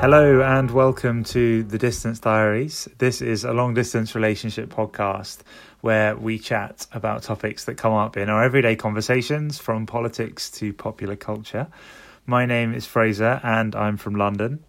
[0.00, 2.88] Hello and welcome to the Distance Diaries.
[2.96, 5.40] This is a long distance relationship podcast
[5.82, 10.72] where we chat about topics that come up in our everyday conversations from politics to
[10.72, 11.66] popular culture.
[12.24, 14.64] My name is Fraser and I'm from London.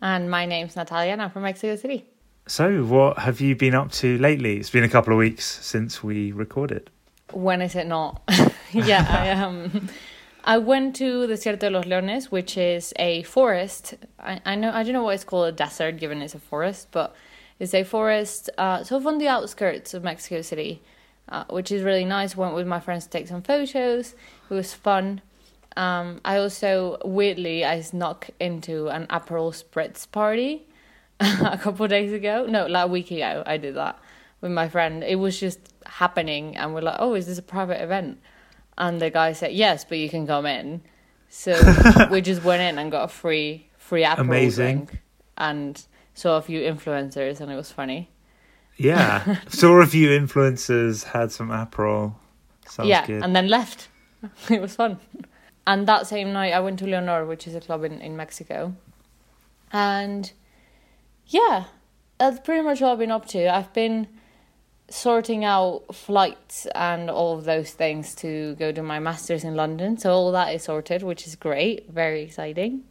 [0.00, 2.06] And my name's Natalia and I'm from Mexico City.
[2.46, 4.56] So, what have you been up to lately?
[4.58, 6.90] It's been a couple of weeks since we recorded.
[7.32, 8.22] When is it not?
[8.72, 9.88] yeah, I um
[10.46, 13.94] I went to Desierto de los Leones, which is a forest.
[14.20, 16.86] I, I know I don't know why it's called a desert, given it's a forest,
[16.92, 17.16] but
[17.58, 20.82] it's a forest uh, sort of on the outskirts of Mexico City,
[21.28, 22.36] uh, which is really nice.
[22.36, 24.14] Went with my friends to take some photos.
[24.48, 25.20] It was fun.
[25.76, 30.62] Um, I also weirdly I snuck into an Aperol Spritz party
[31.20, 32.46] a couple days ago.
[32.48, 33.42] No, like a week ago.
[33.44, 33.98] I did that
[34.40, 35.02] with my friend.
[35.02, 38.20] It was just happening, and we're like, "Oh, is this a private event?"
[38.78, 40.82] And the guy said, "Yes, but you can come in."
[41.28, 41.58] So
[42.10, 44.84] we just went in and got a free free Aperol Amazing.
[44.86, 45.02] drink,
[45.36, 45.82] and
[46.14, 48.10] saw a few influencers, and it was funny.
[48.76, 52.14] Yeah, saw a few influencers, had some Aperol.
[52.68, 53.22] Sounds yeah, good.
[53.22, 53.88] and then left.
[54.50, 54.98] it was fun.
[55.66, 58.74] And that same night, I went to Leonor, which is a club in, in Mexico.
[59.72, 60.32] And
[61.26, 61.64] yeah,
[62.18, 63.52] that's pretty much all I've been up to.
[63.52, 64.06] I've been
[64.88, 69.98] sorting out flights and all of those things to go do my master's in London.
[69.98, 71.90] So all that is sorted, which is great.
[71.90, 72.84] Very exciting.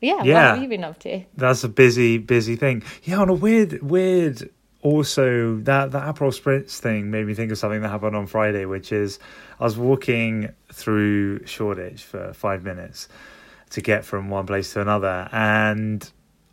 [0.00, 0.54] Yeah, what Yeah.
[0.54, 1.22] have you been up to?
[1.36, 2.82] That's a busy, busy thing.
[3.04, 4.50] Yeah, on a weird, weird.
[4.82, 8.66] Also, that that Aperol Spritz thing made me think of something that happened on Friday,
[8.66, 9.18] which is
[9.58, 13.08] I was walking through Shoreditch for five minutes
[13.70, 16.08] to get from one place to another, and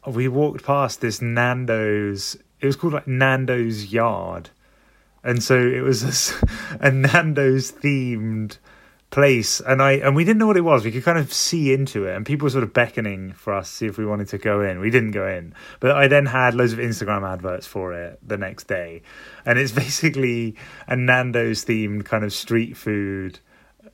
[0.08, 2.38] we walked past this Nando's.
[2.62, 4.50] It was called like Nando's Yard,
[5.24, 6.34] and so it was
[6.80, 8.58] a Nando's themed
[9.12, 9.60] place.
[9.60, 10.84] And i and we didn't know what it was.
[10.84, 13.70] We could kind of see into it and people were sort of beckoning for us
[13.70, 14.80] to see if we wanted to go in.
[14.80, 15.54] We didn't go in.
[15.80, 19.04] But i then had loads of instagram adverts for it the next day.
[19.46, 20.56] And it's basically
[20.88, 23.40] a nando's themed kind of street food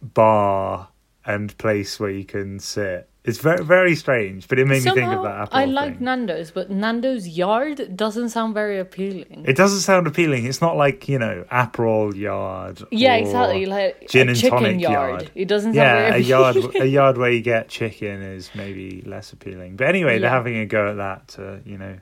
[0.02, 0.88] bar
[1.26, 5.12] and place where you can sit it's very very strange but it made me think
[5.12, 6.06] of that Apple I like thing.
[6.06, 9.44] Nando's, but Nando's Yard doesn't sound very appealing.
[9.48, 13.66] it doesn't sound appealing it's not like you know Aperol yard Yeah, or exactly.
[13.66, 15.22] Like gin and chicken tonic yard.
[15.22, 15.32] yard.
[15.36, 19.34] It doesn't sound yeah, a yard a yard where you get chicken is maybe less
[19.34, 19.76] appealing.
[19.76, 21.98] But anyway, they're having a go at that to you know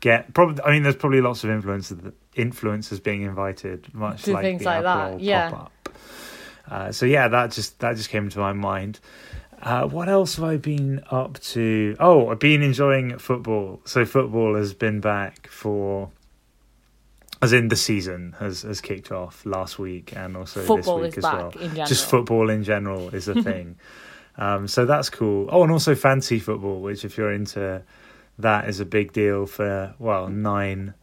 [0.00, 0.62] get probably.
[0.64, 4.66] I mean, there's probably lots of influencers influencers being invited, much To like things the
[4.66, 5.50] like that, yeah.
[5.50, 5.72] pop-up.
[6.70, 9.00] Uh, so yeah, that just that just came to my mind.
[9.62, 11.96] Uh, what else have I been up to?
[12.00, 13.80] Oh, I've been enjoying football.
[13.84, 16.10] So football has been back for,
[17.42, 21.18] as in the season has has kicked off last week and also Football this week
[21.18, 23.76] is as back well just football in general is a thing.
[24.38, 25.48] um, so that's cool.
[25.52, 27.82] Oh, and also fantasy football, which if you're into
[28.38, 30.94] that is a big deal for well nine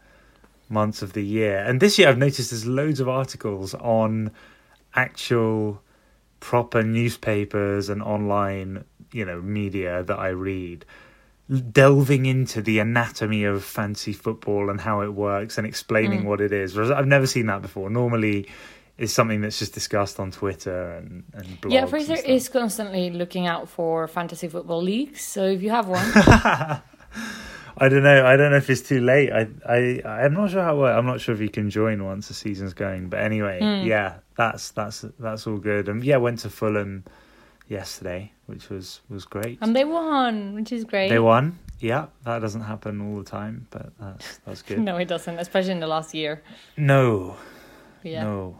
[0.69, 1.59] months of the year.
[1.59, 4.31] And this year I've noticed there's loads of articles on
[4.95, 5.81] actual
[6.39, 10.85] proper newspapers and online you know media that I read
[11.71, 16.25] delving into the anatomy of fantasy football and how it works and explaining Mm.
[16.25, 16.77] what it is.
[16.77, 17.89] I've never seen that before.
[17.89, 18.49] Normally,
[18.97, 21.71] it's something that's just discussed on Twitter and, and blogs.
[21.71, 25.21] Yeah, Fraser is constantly looking out for fantasy football leagues.
[25.21, 26.05] So if you have one,
[27.79, 28.25] I don't know.
[28.25, 29.31] I don't know if it's too late.
[29.31, 30.83] I I I'm not sure how.
[30.85, 33.09] I'm not sure if you can join once the season's going.
[33.09, 33.85] But anyway, Mm.
[33.85, 35.87] yeah, that's that's that's all good.
[35.89, 37.03] And yeah, went to Fulham
[37.69, 39.59] yesterday, which was was great.
[39.61, 41.09] and they won, which is great.
[41.09, 41.59] They won.
[41.79, 44.79] Yeah, that doesn't happen all the time, but that's that's good.
[44.79, 46.41] No, it doesn't, especially in the last year.
[46.75, 47.35] No,
[48.03, 48.23] Yeah.
[48.23, 48.57] no.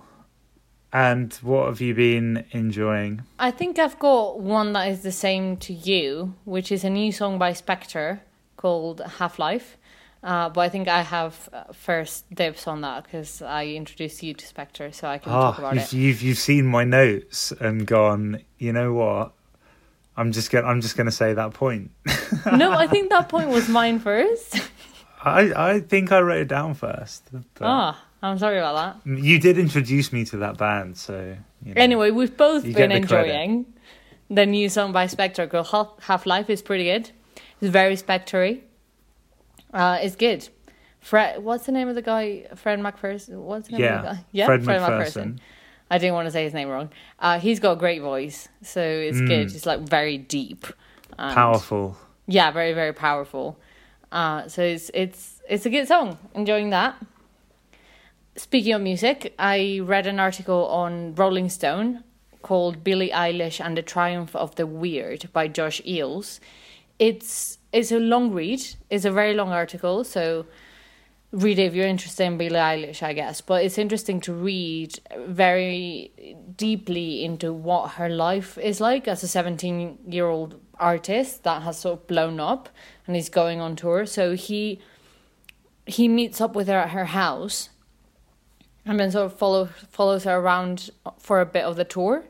[0.94, 3.24] And what have you been enjoying?
[3.40, 7.12] I think I've got one that is the same to you, which is a new
[7.12, 8.20] song by Spector
[8.58, 9.78] called Half Life.
[10.24, 14.34] Uh, but I think I have uh, first dibs on that because I introduced you
[14.34, 15.94] to Spector, so I can talk Ah, about you've, it.
[15.94, 18.42] you've you've seen my notes and gone.
[18.58, 19.34] You know what?
[20.18, 21.92] I'm just gonna I'm just gonna say that point.
[22.52, 24.60] no, I think that point was mine first.
[25.24, 27.30] I I think I wrote it down first.
[27.32, 29.18] but ah, I'm sorry about that.
[29.20, 31.80] You did introduce me to that band, so you know.
[31.82, 33.66] Anyway, we've both been get the enjoying
[34.32, 36.50] the new song by Spector called Half Life.
[36.50, 37.12] is pretty good.
[37.62, 38.62] It's very Spector.
[39.74, 40.48] Uh, it's good.
[41.00, 42.46] Fred, what's the name of the guy?
[42.56, 43.44] Fred Macpherson.
[43.44, 44.26] What's the name Yeah, of the guy?
[44.32, 45.40] Yeah, Fred Macpherson.
[45.90, 46.90] I didn't want to say his name wrong.
[47.20, 49.28] Uh, he's got a great voice, so it's Mm.
[49.28, 49.52] good.
[49.56, 50.68] It's like very deep,
[51.18, 51.98] and- Powerful.
[52.28, 53.58] Yeah, very very powerful.
[54.12, 56.18] Uh, so it's it's it's a good song.
[56.36, 56.96] Enjoying that.
[58.36, 62.04] Speaking of music, I read an article on Rolling Stone
[62.42, 66.40] called Billie Eilish and the Triumph of the Weird by Josh Eells.
[67.00, 68.62] It's it's a long read.
[68.90, 70.46] It's a very long article, so
[71.32, 73.42] read it if you're interested in Billie Eilish, I guess.
[73.42, 76.12] But it's interesting to read very
[76.56, 81.80] deeply into what her life is like as a 17 year old artist that has
[81.80, 82.70] sort of blown up
[83.06, 84.06] and he's going on tour.
[84.06, 84.80] So he
[85.86, 87.70] he meets up with her at her house
[88.86, 90.90] and then sort of follow follows her around
[91.20, 92.26] for a bit of the tour.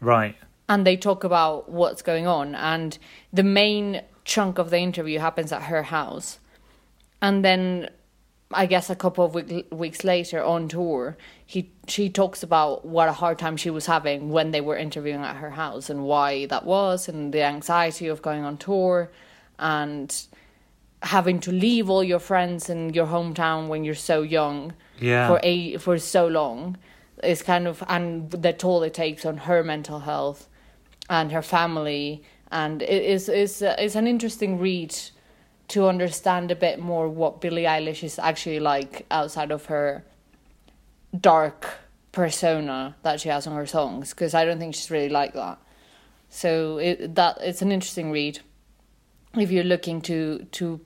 [0.00, 0.36] Right.
[0.68, 2.98] And they talk about what's going on and
[3.32, 6.40] the main chunk of the interview happens at her house.
[7.22, 7.88] And then
[8.52, 13.08] I guess a couple of week, weeks later on tour, he she talks about what
[13.08, 16.46] a hard time she was having when they were interviewing at her house and why
[16.46, 19.10] that was and the anxiety of going on tour
[19.58, 20.26] and
[21.02, 25.28] having to leave all your friends in your hometown when you're so young Yeah.
[25.28, 26.76] for a for so long
[27.22, 30.48] is kind of and the toll it takes on her mental health
[31.08, 34.94] and her family and it is is uh, it's an interesting read
[35.68, 40.04] to understand a bit more what Billie Eilish is actually like outside of her
[41.20, 41.66] dark
[42.12, 45.58] persona that she has on her songs because I don't think she's really like that.
[46.28, 48.40] So it that it's an interesting read
[49.34, 50.80] if you're looking to to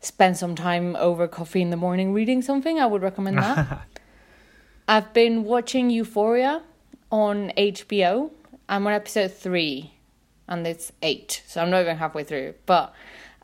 [0.00, 2.78] spend some time over coffee in the morning reading something.
[2.78, 3.82] I would recommend that.
[4.88, 6.62] I've been watching Euphoria
[7.10, 8.30] on HBO.
[8.68, 9.94] I'm on episode three,
[10.48, 12.54] and it's eight, so I'm not even halfway through.
[12.66, 12.94] But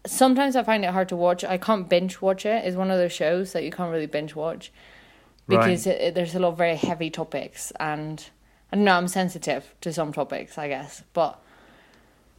[0.06, 1.44] sometimes I find it hard to watch.
[1.44, 2.64] I can't binge watch it.
[2.64, 4.72] It's one of those shows that you can't really binge watch
[5.46, 8.24] because it, it- there's a lot of very heavy topics, and
[8.72, 8.92] I don't know.
[8.96, 11.42] I'm sensitive to some topics, I guess, but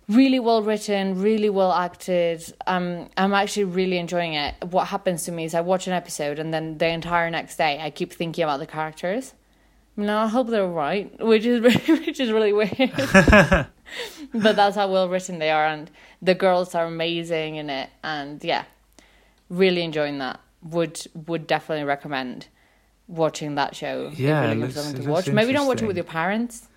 [0.07, 2.41] really well written, really well acted.
[2.65, 4.55] Um, I'm actually really enjoying it.
[4.71, 7.79] What happens to me is I watch an episode and then the entire next day
[7.79, 9.33] I keep thinking about the characters.
[9.99, 12.71] Mean, I hope they're right, which is really, which is really weird.
[14.33, 15.91] but that's how well written they are, and
[16.21, 17.89] the girls are amazing in it.
[18.01, 18.63] And yeah,
[19.49, 20.39] really enjoying that.
[20.63, 22.47] Would would definitely recommend
[23.07, 24.11] watching that show.
[24.15, 25.27] Yeah, it looks- something to watch.
[25.27, 26.69] Maybe don't watch it with your parents.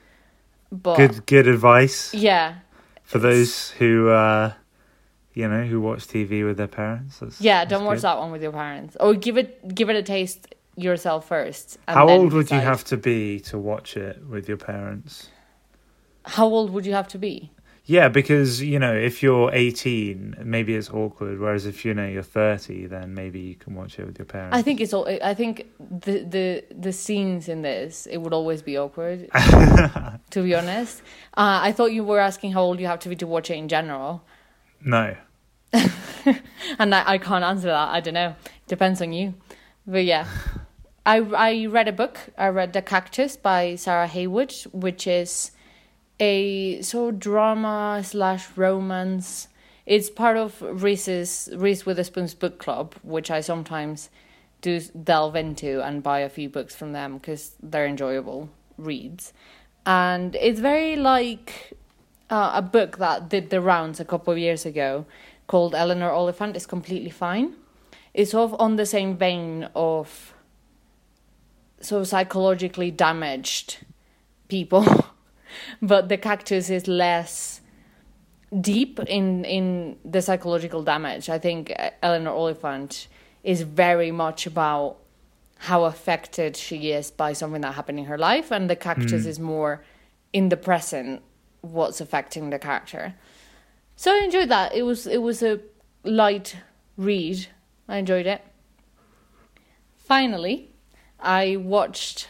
[0.72, 2.56] But Good good advice yeah,
[3.04, 4.52] for those who uh
[5.34, 7.18] you know, who watch TV with their parents.
[7.18, 8.02] That's, Yeah, don't watch good.
[8.02, 8.96] that one with your parents.
[8.98, 11.78] Or give it give it a taste yourself first.
[11.86, 15.28] and How old would you have to be to watch it with your parents?
[16.24, 17.50] How old would you have to be?
[17.84, 21.40] Yeah, because you know, if you're 18, maybe it's awkward.
[21.40, 24.56] Whereas if you know you're 30, then maybe you can watch it with your parents.
[24.56, 25.08] I think it's all.
[25.08, 29.28] I think the the the scenes in this it would always be awkward.
[30.30, 31.02] to be honest,
[31.36, 33.54] uh, I thought you were asking how old you have to be to watch it
[33.54, 34.22] in general,
[34.84, 35.16] no.
[36.78, 37.88] and I, I can't answer that.
[37.88, 38.36] I don't know.
[38.68, 39.34] Depends on you.
[39.86, 40.26] But yeah,
[41.04, 42.18] I I read a book.
[42.38, 45.50] I read The Cactus by Sarah Haywood, which is
[46.20, 49.48] a sort of drama slash romance.
[49.84, 54.10] It's part of Reese's Reese Witherspoon's book club, which I sometimes
[54.60, 58.48] do delve into and buy a few books from them because they're enjoyable
[58.78, 59.32] reads.
[59.84, 61.76] And it's very like
[62.30, 65.04] uh, a book that did the rounds a couple of years ago
[65.48, 67.56] called Eleanor Oliphant is completely fine.
[68.14, 70.34] It's sort of on the same vein of
[71.80, 73.78] sort of psychologically damaged
[74.48, 74.86] people,
[75.82, 77.60] but the cactus is less
[78.60, 81.28] deep in in the psychological damage.
[81.28, 81.72] I think
[82.02, 83.08] Eleanor Oliphant
[83.42, 84.98] is very much about
[85.58, 89.28] how affected she is by something that happened in her life, and the cactus hmm.
[89.28, 89.82] is more
[90.32, 91.22] in the present
[91.60, 93.14] what's affecting the character.
[93.96, 94.74] So I enjoyed that.
[94.74, 95.60] It was it was a
[96.04, 96.56] light
[96.96, 97.46] read.
[97.88, 98.42] I enjoyed it.
[99.96, 100.70] Finally,
[101.20, 102.28] I watched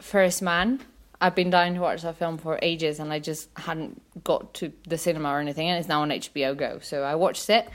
[0.00, 0.80] First Man.
[1.20, 4.72] I've been dying to watch that film for ages, and I just hadn't got to
[4.88, 5.68] the cinema or anything.
[5.68, 7.68] And it's now on HBO Go, so I watched it.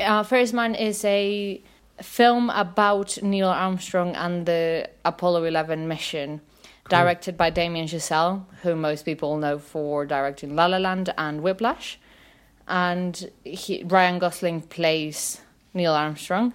[0.00, 1.62] Uh, First Man is a
[2.00, 6.40] film about Neil Armstrong and the Apollo 11 mission,
[6.88, 11.98] directed by Damien Chazelle, who most people know for directing La La Land and Whiplash.
[12.66, 15.40] And he, Ryan Gosling plays
[15.74, 16.54] Neil Armstrong.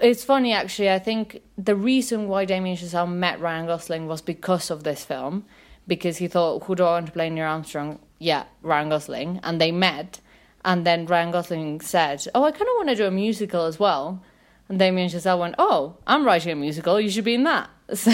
[0.00, 0.90] It's funny actually.
[0.90, 5.44] I think the reason why Damien Chazelle met Ryan Gosling was because of this film,
[5.86, 9.60] because he thought, "Who do I want to play Neil Armstrong?" Yeah, Ryan Gosling, and
[9.60, 10.20] they met.
[10.64, 13.78] And then Ryan Gosling said, "Oh, I kind of want to do a musical as
[13.78, 14.22] well."
[14.68, 17.00] And Damien Chazelle went, "Oh, I'm writing a musical.
[17.00, 18.10] You should be in that." So,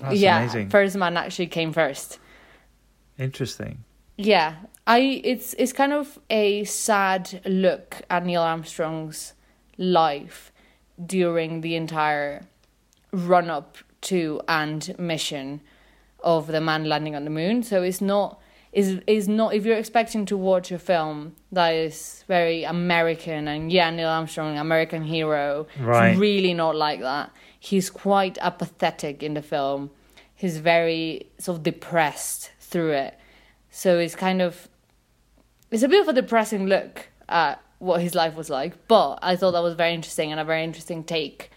[0.00, 0.68] That's yeah, amazing.
[0.68, 2.18] First Man actually came first.
[3.18, 3.84] Interesting.
[4.22, 9.34] Yeah, I it's it's kind of a sad look at Neil Armstrong's
[9.78, 10.52] life
[11.04, 12.42] during the entire
[13.12, 15.60] run up to and mission
[16.22, 17.62] of the man landing on the moon.
[17.62, 18.38] So it's not
[18.72, 23.72] is is not if you're expecting to watch a film that is very American and
[23.72, 26.10] yeah Neil Armstrong American hero Right.
[26.10, 29.90] it's really not like that he's quite apathetic in the film
[30.36, 33.18] he's very sort of depressed through it
[33.70, 34.68] so it's kind of
[35.70, 39.36] it's a bit of a depressing look at what his life was like but I
[39.36, 41.50] thought that was very interesting and a very interesting take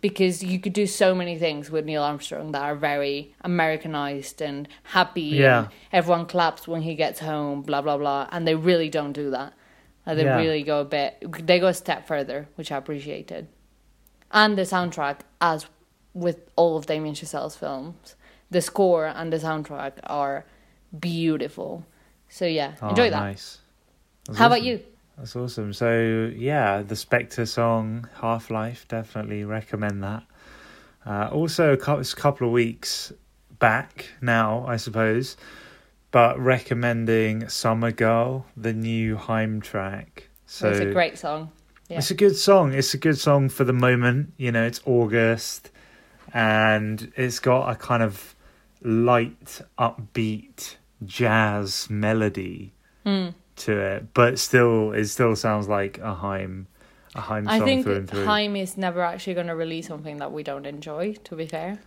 [0.00, 4.66] because you could do so many things with Neil Armstrong that are very Americanized and
[4.84, 5.20] happy.
[5.20, 5.58] Yeah.
[5.58, 9.30] And everyone claps when he gets home, blah blah blah, and they really don't do
[9.30, 9.52] that.
[10.06, 10.36] Like, they Yeah.
[10.36, 11.22] really go a bit.
[11.46, 13.48] They go a step further, which I appreciated.
[14.32, 15.66] And the soundtrack, as
[16.14, 18.16] with all of Damien Chazelle's films,
[18.50, 20.46] the score and the soundtrack are
[20.98, 21.84] beautiful.
[22.28, 23.20] So yeah, Oh, enjoy that.
[23.20, 23.58] Nice.
[24.26, 24.80] That's How about you?
[25.18, 25.72] That's awesome.
[25.72, 30.22] So yeah, the Spector song Half Life definitely recommend that.
[31.04, 33.12] Uh, also, a couple, it's a couple of weeks
[33.58, 35.36] back now, I suppose,
[36.10, 40.28] but recommending Summer Girl, the new Haim track.
[40.46, 41.50] So it's a great song.
[41.88, 41.98] Yeah.
[41.98, 42.72] it's a good song.
[42.74, 44.32] It's a good song for the moment.
[44.36, 45.70] You know, it's August,
[46.32, 48.34] and it's got a kind of
[48.82, 52.72] light, upbeat jazz melody
[53.06, 53.34] Mm.
[53.56, 56.66] to it, but still, it still sounds like a Haim,
[57.14, 58.24] a Haim I song think through and through.
[58.24, 61.14] Haim is never actually going to release something that we don't enjoy.
[61.24, 61.78] To be fair,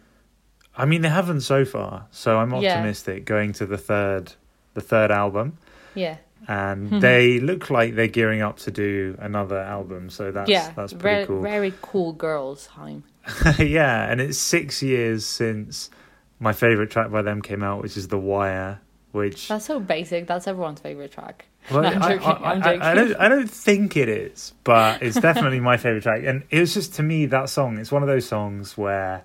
[0.75, 2.71] I mean, they haven't so far, so I'm Yeah.
[2.77, 4.33] optimistic going to the third,
[4.73, 5.57] the third album,
[5.93, 6.17] yeah,
[6.47, 10.09] and they look like they're gearing up to do another album.
[10.09, 11.41] So that's yeah, that's pretty very cool.
[11.41, 12.65] very cool girls.
[12.75, 13.03] Haim.
[13.59, 15.91] yeah, and it's six years since
[16.39, 18.79] my favorite track by them came out, which is The Wire.
[19.13, 20.27] Which That's so basic.
[20.27, 21.45] That's everyone's favorite track.
[21.71, 24.53] well, No, I'm I, joking, I, I'm I- I don't I don't think it is,
[24.65, 26.23] but it's definitely my favorite track.
[26.25, 27.77] And it was just to me that song.
[27.77, 29.23] It's one of those songs where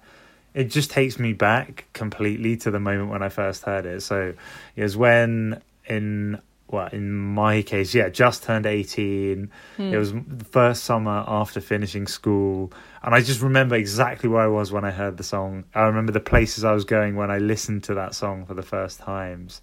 [0.54, 4.02] it just takes me back completely to the moment when I first heard it.
[4.02, 4.35] So
[4.76, 6.40] it was when in
[6.71, 9.51] well in my case, yeah, just turned eighteen.
[9.77, 9.95] Hmm.
[9.95, 12.73] It was the first summer after finishing school,
[13.03, 15.65] and I just remember exactly where I was when I heard the song.
[15.75, 18.63] I remember the places I was going when I listened to that song for the
[18.63, 19.63] first times,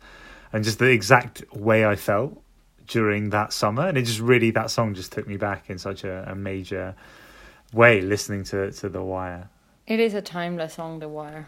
[0.51, 2.41] and just the exact way I felt
[2.87, 3.87] during that summer.
[3.87, 6.95] And it just really that song just took me back in such a, a major
[7.73, 8.01] way.
[8.01, 9.49] Listening to to The Wire.
[9.87, 11.47] It is a timeless song, The Wire.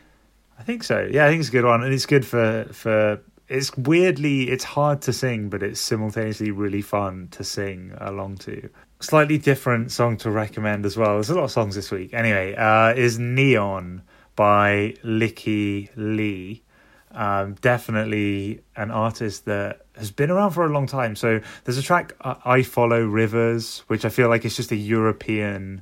[0.60, 1.08] I think so.
[1.12, 3.20] Yeah, I think it's a good one, and it's good for for.
[3.50, 8.70] It's weirdly, it's hard to sing, but it's simultaneously really fun to sing along to.
[9.00, 11.14] Slightly different song to recommend as well.
[11.14, 12.14] There's a lot of songs this week.
[12.14, 14.02] Anyway, uh, is Neon
[14.36, 16.64] by Lykke Li.
[17.12, 21.16] Um, definitely an artist that has been around for a long time.
[21.16, 24.76] So there's a track uh, I Follow Rivers, which I feel like is just a
[24.76, 25.82] European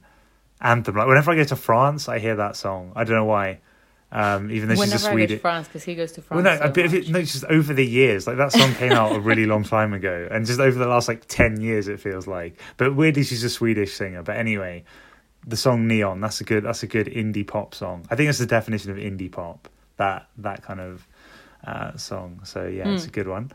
[0.61, 0.95] anthem.
[0.95, 2.93] Like whenever I go to France, I hear that song.
[2.95, 3.59] I don't know why.
[4.15, 5.41] Um, even though she's a Whenever I go to Swedish.
[5.41, 6.45] France, because he goes to France.
[6.45, 7.09] Well, no, a so bit of it.
[7.09, 8.25] No, it's just over the years.
[8.25, 11.09] Like that song came out a really long time ago, and just over the last
[11.09, 12.57] like ten years, it feels like.
[12.77, 14.23] But weirdly, she's a Swedish singer.
[14.23, 14.85] But anyway,
[15.45, 18.05] the song "Neon" that's a good that's a good indie pop song.
[18.09, 19.67] I think that's the definition of indie pop.
[19.97, 21.05] That that kind of
[21.67, 22.39] uh, song.
[22.45, 23.51] So yeah, it's a good one.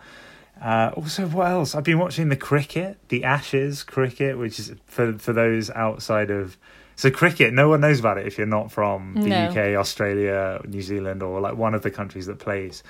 [0.61, 1.75] Uh, also, what else?
[1.75, 6.59] I've been watching the cricket, the Ashes cricket, which is for for those outside of.
[7.01, 9.47] So cricket, no one knows about it if you're not from the No.
[9.47, 12.83] UK, Australia, New Zealand, or like one of the countries that plays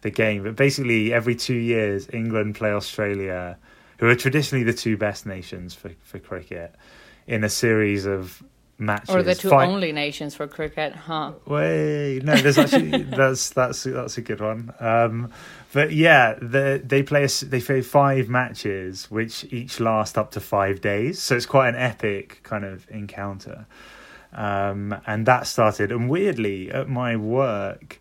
[0.00, 0.44] the game.
[0.44, 3.58] But basically, every two years, England play Australia,
[3.98, 6.74] who are traditionally the two best nations for for cricket,
[7.26, 8.42] in a series of
[8.80, 9.14] matches.
[9.14, 11.32] Or the two Fi- only nations for cricket, huh?
[11.46, 14.72] Wait, no, there's actually that's that's that's a good one.
[14.80, 15.32] Um,
[15.72, 20.40] but yeah, the, they play a they play five matches, which each last up to
[20.40, 21.20] five days.
[21.20, 23.66] So it's quite an epic kind of encounter.
[24.32, 28.00] Um, and that started, and weirdly, at my work,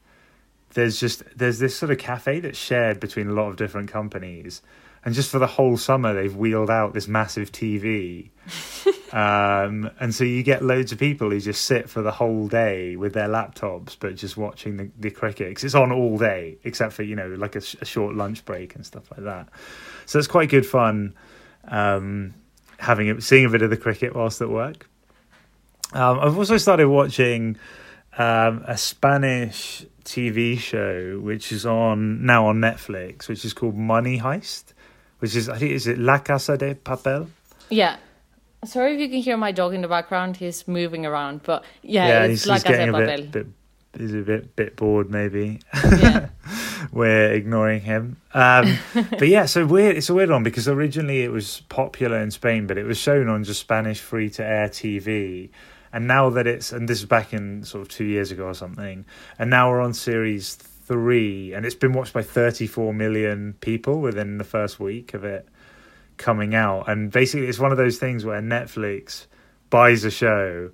[0.74, 4.62] there's just there's this sort of cafe that's shared between a lot of different companies.
[5.05, 8.31] And just for the whole summer, they've wheeled out this massive TV
[9.13, 12.95] um, and so you get loads of people who just sit for the whole day
[12.95, 16.93] with their laptops, but just watching the, the cricket because it's on all day, except
[16.93, 19.49] for you know like a, a short lunch break and stuff like that.
[20.05, 21.15] So it's quite good fun
[21.67, 22.33] um,
[22.77, 24.89] having it, seeing a bit of the cricket whilst at work.
[25.93, 27.57] Um, I've also started watching
[28.17, 34.19] um, a Spanish TV show which is on now on Netflix, which is called Money
[34.19, 34.73] Heist,
[35.19, 37.27] which is I think is it La Casa de Papel.
[37.69, 37.97] Yeah.
[38.65, 40.35] Sorry if you can hear my dog in the background.
[40.35, 43.31] He's moving around, but yeah, yeah, it's he's, like he's I getting a papel.
[43.31, 43.47] bit, bit,
[44.01, 45.09] he's a bit, bit bored.
[45.09, 46.27] Maybe Yeah.
[46.91, 48.17] we're ignoring him.
[48.33, 48.77] Um,
[49.11, 49.95] but yeah, so weird.
[49.95, 53.29] It's a weird one because originally it was popular in Spain, but it was shown
[53.29, 55.49] on just Spanish free to air TV.
[55.91, 58.53] And now that it's, and this is back in sort of two years ago or
[58.53, 59.05] something,
[59.39, 60.55] and now we're on series
[60.89, 65.48] three, and it's been watched by 34 million people within the first week of it
[66.17, 66.89] coming out.
[66.89, 69.27] And basically, it's one of those things where Netflix
[69.69, 70.72] buys a show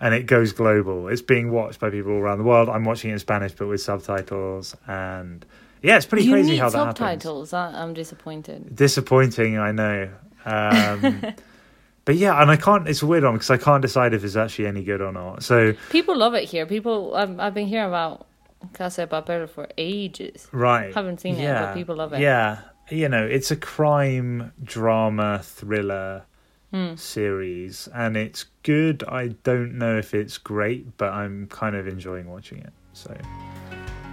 [0.00, 1.08] and it goes global.
[1.08, 2.68] It's being watched by people all around the world.
[2.68, 5.44] I'm watching it in Spanish, but with subtitles, and
[5.82, 6.98] yeah, it's pretty you crazy how that happens.
[6.98, 7.52] subtitles.
[7.52, 8.76] I'm disappointed.
[8.76, 10.10] Disappointing, I know.
[10.44, 11.24] Um,
[12.04, 12.88] but yeah, and I can't.
[12.88, 15.42] It's a weird one because I can't decide if it's actually any good or not.
[15.42, 16.66] So People love it here.
[16.66, 18.28] People, I've, I've been hearing about
[18.72, 20.48] Casa de Papel for ages.
[20.52, 22.20] right, Haven't seen it, but people love it.
[22.20, 22.58] Yeah,
[22.90, 26.24] you know, it's a crime drama thriller
[26.72, 26.96] Hmm.
[26.96, 29.04] series, and it's good.
[29.06, 32.72] I don't know if it's great, but I'm kind of enjoying watching it.
[32.92, 33.14] So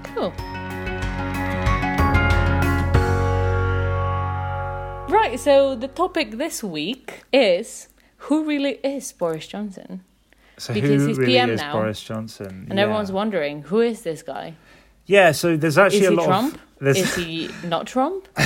[0.03, 0.31] Cool.
[5.09, 7.89] Right, so the topic this week is
[8.29, 10.03] who really is Boris Johnson?
[10.63, 11.73] So Because he's really PM now.
[11.73, 12.67] Boris Johnson?
[12.69, 12.83] And Yeah.
[12.83, 14.55] everyone's wondering who is this guy?
[15.05, 16.53] Yeah, so there's actually Is a lot Trump?
[16.55, 18.27] of there's Is he not Trump?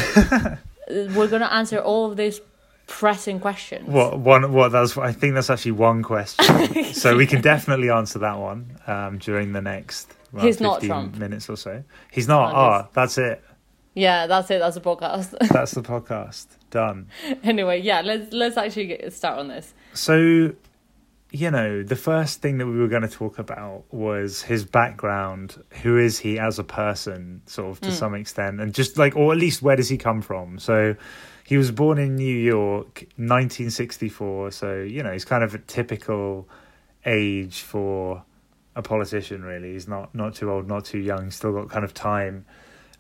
[0.89, 2.39] We're gonna answer all of these
[2.88, 3.88] pressing questions.
[3.89, 6.83] what one what that's I think that's actually one question.
[6.93, 10.89] so we can definitely answer that one um, during the next well, He's not 15
[10.89, 11.15] Trump.
[11.17, 11.83] minutes or so.
[12.12, 12.53] He's not.
[12.53, 13.43] Oh, Ah, just- that's it.
[13.93, 14.59] Yeah, that's it.
[14.59, 15.36] That's a podcast.
[15.50, 17.07] That's the podcast done.
[17.43, 19.74] anyway, yeah, let's let's actually get, start on this.
[19.93, 20.53] So,
[21.31, 25.62] you know, the first thing that we were going to talk about was his background.
[25.84, 29.34] Who is he as a person, sort of to some extent, and just like, or
[29.34, 30.60] at least where does he come from?
[30.60, 30.96] So,
[31.48, 34.51] he was born in New York, 1964.
[34.51, 36.50] So, you know, he's kind of a typical
[37.05, 38.22] age for
[38.75, 39.43] a politician.
[39.43, 41.25] Really, he's not not too old, not too young.
[41.25, 42.46] He's still got kind of time.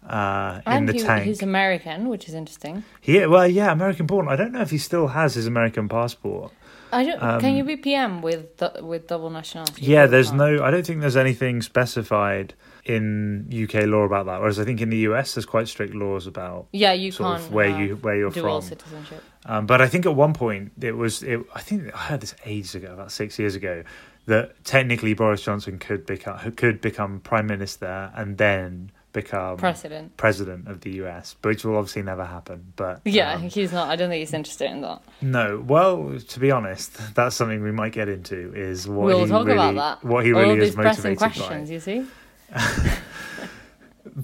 [0.07, 1.25] Uh, in the he, tank.
[1.25, 2.85] he's American, which is interesting.
[3.01, 4.29] He, well, yeah, American born.
[4.29, 6.53] I don't know if he still has his American passport.
[6.91, 7.19] I don't.
[7.19, 9.85] can Um, you be PM with with double nationality?
[9.85, 10.63] Yeah, there's no.
[10.63, 12.53] I don't think there's anything specified
[12.85, 14.39] in UK law about that.
[14.39, 17.47] Whereas I think in the US there's quite strict laws about Yeah, you sort can't
[17.47, 18.69] of where have you where you're dual from.
[18.69, 19.23] citizenship.
[19.45, 21.23] Um, but I think at one point it was.
[21.23, 23.83] It, I think I heard this ages ago, about six years ago,
[24.25, 30.15] that technically Boris Johnson could become could become prime minister and then become President.
[30.17, 32.73] president of the US, which will obviously never happen.
[32.75, 33.89] But Yeah, um, he's not.
[33.89, 35.01] I don't think he's interested in that.
[35.21, 35.63] no.
[35.73, 38.53] Well, to be honest, that's something we might get into.
[38.55, 40.07] Is what we'll he talk really, about that.
[40.07, 41.27] what he really of is these pressing motivated by.
[41.27, 41.69] questions.
[41.71, 42.05] You see.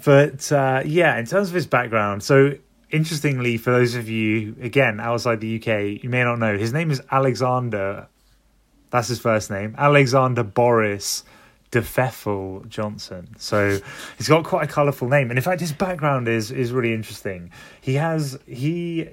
[0.05, 2.53] But uh, yeah, in terms of his background, so
[2.89, 6.89] interestingly, for those of you again outside the UK, you may not know his name
[6.89, 8.07] is Alexander.
[8.89, 11.23] That's his first name, Alexander Boris
[11.73, 13.27] de Pfeffel Johnson.
[13.37, 13.79] So
[14.17, 17.51] he's got quite a colourful name, and in fact, his background is is really interesting.
[17.81, 19.09] He has he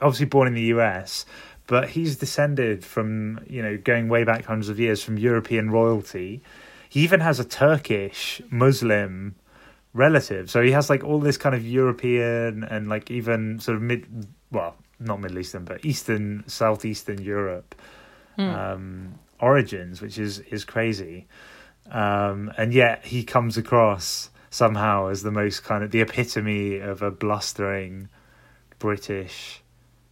[0.00, 1.24] obviously born in the US.
[1.68, 6.40] But he's descended from, you know, going way back hundreds of years from European royalty.
[6.88, 9.34] He even has a Turkish Muslim
[9.92, 10.50] relative.
[10.50, 14.06] So he has like all this kind of European and like even sort of mid,
[14.50, 17.74] well, not Middle Eastern, but Eastern, Southeastern Europe
[18.38, 21.26] um, origins, which is is crazy.
[21.90, 27.02] Um, and yet he comes across somehow as the most kind of the epitome of
[27.02, 28.08] a blustering
[28.78, 29.62] British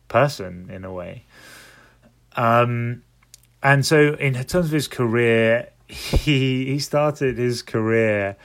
[0.09, 1.25] person in a way.
[2.37, 3.03] Um,
[3.63, 8.37] and so in terms of his career, he he started his career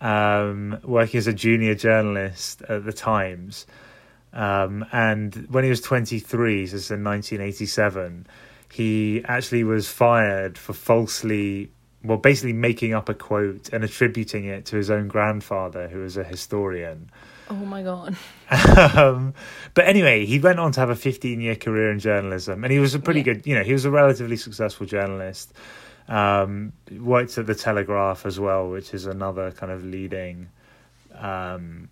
[0.00, 3.66] um, working as a junior journalist at the Times.
[4.32, 8.26] Um, and when he was 23, so this is in 1987,
[8.72, 11.70] he actually was fired for falsely,
[12.04, 16.16] well, basically making up a quote and attributing it to his own grandfather, who was
[16.16, 17.10] a historian.
[17.50, 18.16] Oh my god.
[18.96, 19.34] um,
[19.74, 22.78] but anyway, he went on to have a 15 year career in journalism, and he
[22.78, 23.24] was a pretty Yeah.
[23.34, 25.52] good, you know, he was a relatively successful journalist.
[26.08, 30.48] Um, worked at the Telegraph as well, which is another kind of leading,
[31.16, 31.88] um,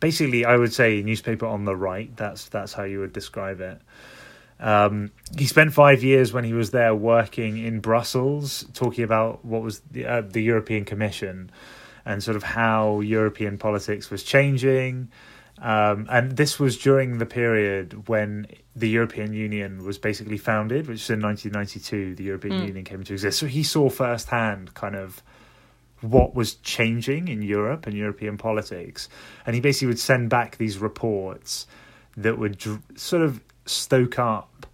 [0.00, 2.14] basically, I would say newspaper on the right.
[2.16, 3.80] That's that's how you would describe it.
[4.60, 9.62] Um, he spent five years when he was there working in Brussels, talking about what
[9.62, 11.50] was the, uh, the European Commission
[12.04, 15.08] and sort of how European politics was changing.
[15.58, 18.46] Um, and this was during the period when
[18.76, 22.66] the European Union was basically founded, which is in 1992, the European Mm.
[22.66, 23.36] Union came into existence.
[23.36, 25.22] So he saw firsthand kind of
[26.00, 29.08] what was changing in Europe and European politics.
[29.44, 31.66] And he basically would send back these reports
[32.16, 34.66] that would dr- sort of stoke up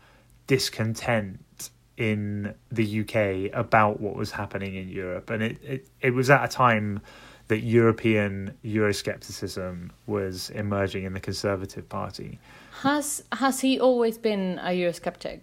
[0.46, 5.30] discontent in the UK about what was happening in Europe.
[5.30, 7.00] And it, it, it was at a time
[7.48, 12.38] that European Euroscepticism was emerging in the Conservative Party.
[12.82, 15.42] Has has he always been a Eurosceptic?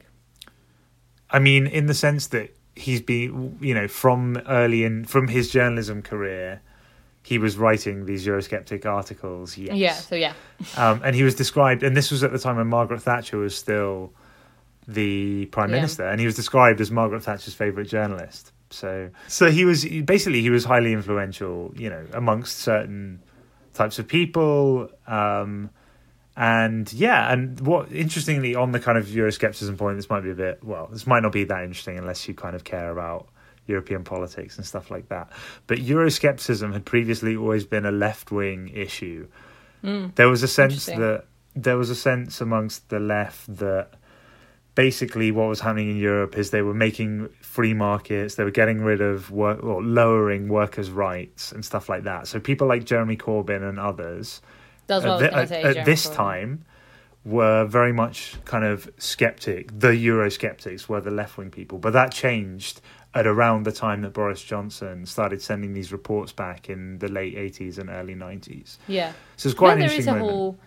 [1.29, 5.49] I mean, in the sense that he's been, you know, from early in from his
[5.49, 6.61] journalism career,
[7.23, 9.57] he was writing these Eurosceptic articles.
[9.57, 9.75] Yes.
[9.75, 9.93] Yeah.
[9.93, 10.33] So yeah.
[10.77, 13.55] Um, and he was described, and this was at the time when Margaret Thatcher was
[13.55, 14.13] still
[14.87, 15.77] the prime Yeah.
[15.77, 18.51] minister, and he was described as Margaret Thatcher's favorite journalist.
[18.69, 23.21] So, so he was basically he was highly influential, you know, amongst certain
[23.73, 24.89] types of people.
[25.07, 25.69] Um,
[26.35, 30.35] and yeah, and what interestingly on the kind of Euroscepticism point, this might be a
[30.35, 33.27] bit well, this might not be that interesting unless you kind of care about
[33.67, 35.29] European politics and stuff like that.
[35.67, 39.27] But Euroscepticism had previously always been a left wing issue.
[39.81, 43.89] Hmm, there was a sense that there was a sense amongst the left that
[44.75, 48.81] basically what was happening in Europe is they were making free markets, they were getting
[48.81, 52.27] rid of work or lowering workers' rights and stuff like that.
[52.27, 54.41] So people like Jeremy Corbyn and others
[54.87, 55.79] That's what I at, was thi- at- say.
[55.79, 56.15] at this Corbyn.
[56.15, 56.65] time
[57.23, 59.77] were very much kind of skeptic.
[59.79, 62.81] The Eurosceptics were the left wing people, but that changed
[63.15, 67.35] at around the time that Boris Johnson started sending these reports back in the late
[67.35, 68.77] 80s and early 90s.
[68.87, 69.13] Yeah.
[69.37, 70.31] So it's quite Then an there is interesting a moment.
[70.31, 70.59] whole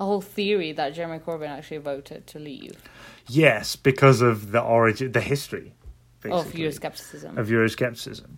[0.00, 2.82] a whole theory that Jeremy Corbyn actually voted to leave
[3.28, 5.74] Yes, because of the origin, the history
[6.24, 7.38] of basically, Euroscepticism.
[7.38, 8.30] of Euroscepticism.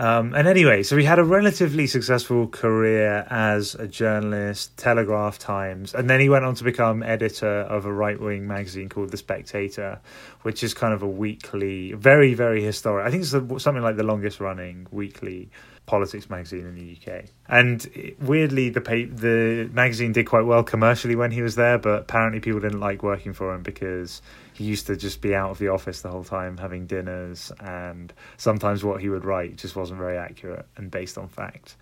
[0.00, 5.94] Um, and anyway, so he had a relatively successful career as a journalist, Telegraph Times,
[5.94, 9.18] and then he went on to become editor of a right wing magazine called The
[9.18, 10.00] Spectator,
[10.40, 13.06] which is kind of a weekly, very, very historic.
[13.06, 15.50] I think it's something like the longest running weekly
[15.90, 17.24] politics magazine in the UK.
[17.48, 22.02] And weirdly, the pa- the magazine did quite well commercially when he was there, but
[22.02, 24.22] apparently people didn't like working for him because
[24.52, 28.12] he used to just be out of the office the whole time having dinners, and
[28.36, 31.74] sometimes what he would write just wasn't very accurate and based on fact.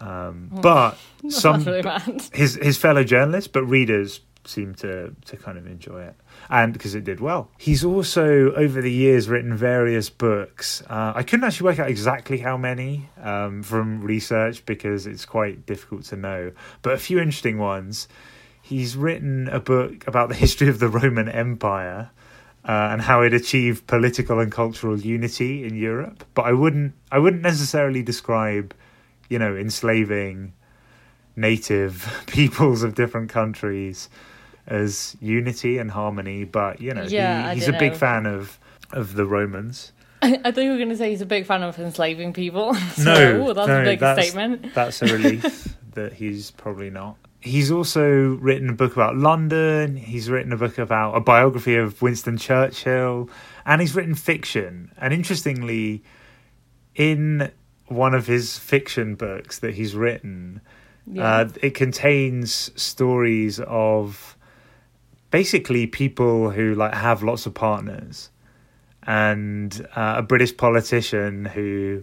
[0.00, 0.98] Um, but
[1.30, 1.82] some really
[2.34, 6.14] his his fellow journalists, but readers seem to to kind of enjoy it,
[6.48, 7.50] and because it did well.
[7.58, 10.82] He's also over the years written various books.
[10.88, 15.66] Uh, I couldn't actually work out exactly how many um, from research because it's quite
[15.66, 18.08] difficult to know, but a few interesting ones.
[18.62, 22.10] He's written a book about the history of the Roman Empire.
[22.62, 27.18] Uh, and how it achieved political and cultural unity in Europe, but I wouldn't, I
[27.18, 28.74] wouldn't necessarily describe,
[29.30, 30.52] you know, enslaving
[31.40, 34.08] native peoples of different countries
[34.66, 37.98] as unity and harmony but you know Yeah, he, he's a big know.
[37.98, 38.58] fan of
[38.92, 41.78] of the romans I thought you were going to say he's a big fan of
[41.78, 42.74] enslaving people.
[42.94, 44.74] so, no that's no, a big that's, statement.
[44.74, 50.28] that's a relief that he's probably not he's also written a book about london he's
[50.28, 53.28] written a book about a biography of winston churchill
[53.64, 56.02] and he's written fiction and interestingly
[56.94, 57.50] in
[57.86, 60.60] one of his fiction books that he's written
[61.06, 61.24] Yeah.
[61.24, 64.36] Uh, it contains stories of
[65.30, 68.30] basically people who like have lots of partners,
[69.02, 72.02] and uh, a British politician who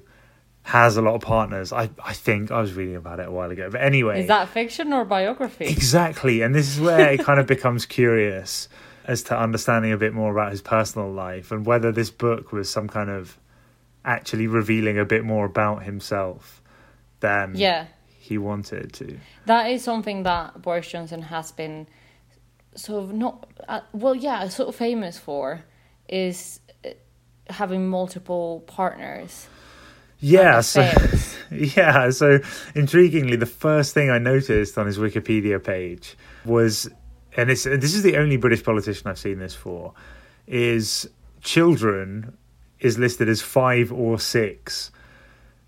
[0.64, 1.72] has a lot of partners.
[1.72, 4.50] I I think I was reading about it a while ago, but anyway, Is that
[4.50, 5.66] fiction or biography?
[5.66, 8.68] exactly, and this is where it kind of becomes curious
[9.06, 12.70] as to understanding a bit more about his personal life and whether this book was
[12.70, 13.38] some kind of
[14.04, 16.62] actually revealing a bit more about himself
[17.22, 17.86] than Yeah.
[18.28, 19.18] He wanted to.
[19.46, 21.88] That is something that Boris Johnson has been
[22.76, 25.63] sort of not uh, well, yeah, sort of famous for
[26.08, 26.90] is uh,
[27.50, 29.48] having multiple partners.
[30.20, 30.82] Yeah, so
[31.52, 32.40] yeah, so
[32.74, 36.90] intriguingly, the first thing I noticed on his Wikipedia page was,
[37.36, 39.94] and it's this is the only British politician I've seen this for,
[40.48, 41.08] is
[41.42, 42.38] children
[42.80, 44.92] is listed as five or six.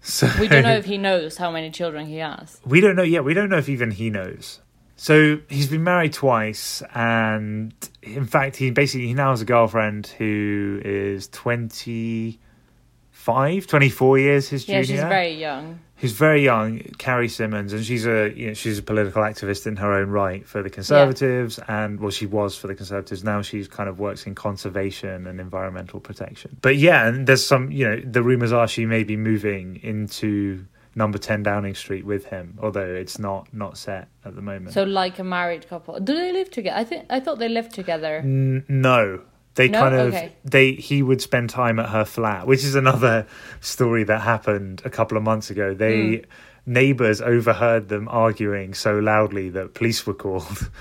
[0.02, 2.60] So we don't know if he knows how many children he has.
[2.66, 3.24] we don't know yet.
[3.24, 4.60] We don't know if even he knows.
[4.96, 10.08] So he's been married twice, and in fact, he basically he now has a girlfriend
[10.08, 15.80] who is 25, 24 years his Yeah, junior she's very young.
[16.00, 19.76] Who's very young, Carrie Symonds, and she's a you know, she's a political activist in
[19.78, 23.24] her own right for the Conservatives, and well, she was for the Conservatives.
[23.24, 26.58] Now she's kind of works in conservation and environmental protection.
[26.62, 30.66] But yeah, and there's some you know the rumors are she may be moving into
[30.96, 34.74] number ten Downing Street with him, although it's not not set at the moment.
[34.74, 36.00] So like a married couple.
[36.00, 36.78] Do they live together?
[36.78, 38.18] I think I thought they lived together.
[38.24, 39.22] N- no.
[39.60, 39.80] They No?
[39.82, 40.32] kind of Okay.
[40.46, 43.28] they he would spend time at her flat, which is another
[43.60, 45.74] story that happened a couple of months ago.
[45.74, 46.24] They Hmm.
[46.66, 50.72] neighbors overheard them arguing so loudly that police were called,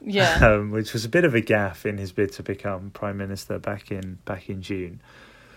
[0.00, 0.38] Yeah.
[0.44, 3.60] um, which was a bit of a gaffe in his bid to become prime minister
[3.60, 5.00] back in back in June.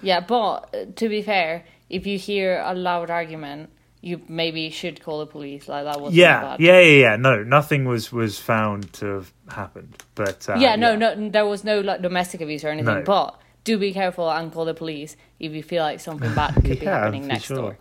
[0.03, 5.01] Yeah, but uh, to be fair, if you hear a loud argument, you maybe should
[5.03, 5.67] call the police.
[5.67, 6.59] Like that was Yeah, bad.
[6.59, 7.15] yeah, yeah, yeah.
[7.17, 11.63] No, nothing was was found to have happened, but uh, yeah, no, no, there was
[11.63, 12.95] no like domestic abuse or anything.
[12.95, 13.03] No.
[13.03, 16.79] But do be careful and call the police if you feel like something bad could
[16.79, 17.57] be happening for next sure.
[17.57, 17.77] door.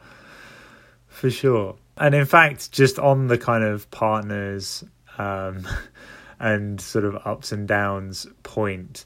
[1.06, 1.76] for sure.
[1.96, 4.84] And in fact, just on the kind of partners
[5.18, 5.66] um,
[6.40, 9.04] and sort of ups and downs point,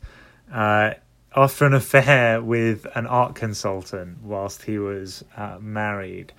[0.52, 0.92] uh,
[1.34, 6.32] after an affair with an art consultant whilst he was uh, married,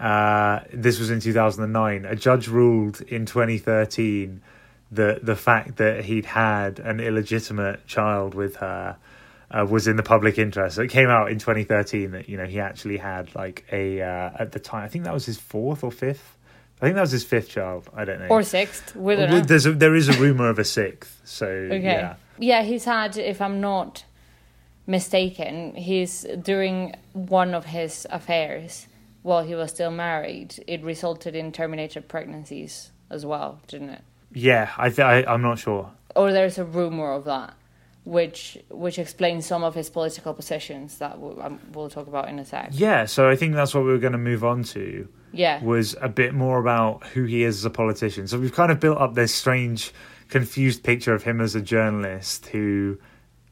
[0.00, 4.42] uh, this was in 2009, a judge ruled in 2013
[4.92, 8.96] that the fact that he'd had an illegitimate child with her
[9.50, 10.76] uh, was in the public interest.
[10.76, 14.30] So it came out in 2013 that you know he actually had like a uh,
[14.38, 16.36] at the time I think that was his fourth or fifth.
[16.80, 17.88] I think that was his fifth child.
[17.94, 18.28] I don't know.
[18.28, 18.94] Or sixth.
[18.94, 19.40] We don't know.
[19.40, 21.22] There's a, there is a rumor of a sixth.
[21.24, 21.80] So Okay.
[21.80, 24.04] yeah, Yeah, he's had, if I'm not
[24.86, 28.88] mistaken, he's during one of his affairs
[29.26, 34.02] while he was still married, it resulted in terminated pregnancies as well, didn't it?
[34.32, 34.70] yeah.
[34.78, 35.90] I, th- I I'm not sure.
[36.14, 37.54] Or there's a rumor of that,
[38.04, 42.38] which which explains some of his political positions that we'll, um, we'll talk about in
[42.38, 42.68] a sec.
[42.72, 43.04] Yeah.
[43.06, 45.08] So I think that's what we were going to move on to.
[45.32, 48.26] Yeah, was a bit more about who he is as a politician.
[48.28, 49.92] So we've kind of built up this strange,
[50.30, 52.96] confused picture of him as a journalist who,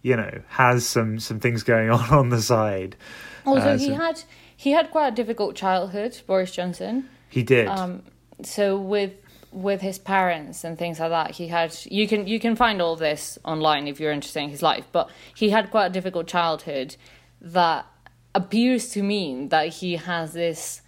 [0.02, 2.96] you know, has some some things going on on the side.
[3.44, 4.22] Also, Uh, he had
[4.64, 7.08] he had quite a difficult childhood, Boris Johnson.
[7.28, 7.68] He did.
[7.68, 8.02] Um,
[8.42, 9.12] so with
[9.52, 12.96] with his parents and things like that, he had you can you can find all
[12.96, 14.86] this online if you're interested in his life.
[14.90, 16.96] But he had quite a difficult childhood
[17.40, 17.86] that
[18.34, 20.80] appears to mean that he has this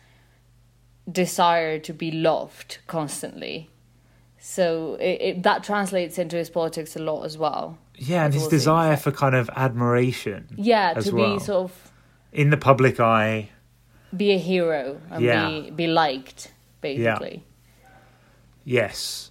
[1.10, 3.70] desire to be loved constantly.
[4.38, 7.78] So it, it that translates into his politics a lot as well.
[7.96, 11.34] yeah, and his well as the desire for kind of admiration Yeah, to well.
[11.34, 11.92] be sort of
[12.32, 13.50] in the public eye.
[14.16, 15.48] Be a hero and Yeah.
[15.48, 17.42] be be liked basically.
[18.64, 19.30] Yes.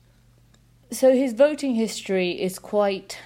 [0.92, 3.18] so his voting history is quite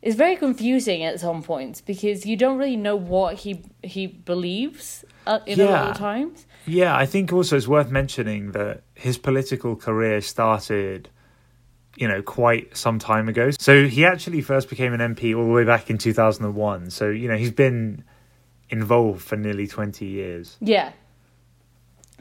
[0.00, 5.04] is very confusing at some points because you don't really know what he he believes
[5.26, 6.46] uh, in a lot of times.
[6.66, 11.08] Yeah, I think also it's worth mentioning that his political career started,
[11.96, 13.50] you know, quite some time ago.
[13.58, 16.90] So he actually first became an MP all the way back in 2001.
[16.90, 18.04] So, you know, he's been
[18.72, 20.56] involved for nearly 20 years.
[20.60, 20.92] Yeah.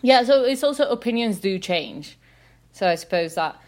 [0.03, 2.17] Yeah, so it's also opinions do change.
[2.73, 3.59] So I suppose that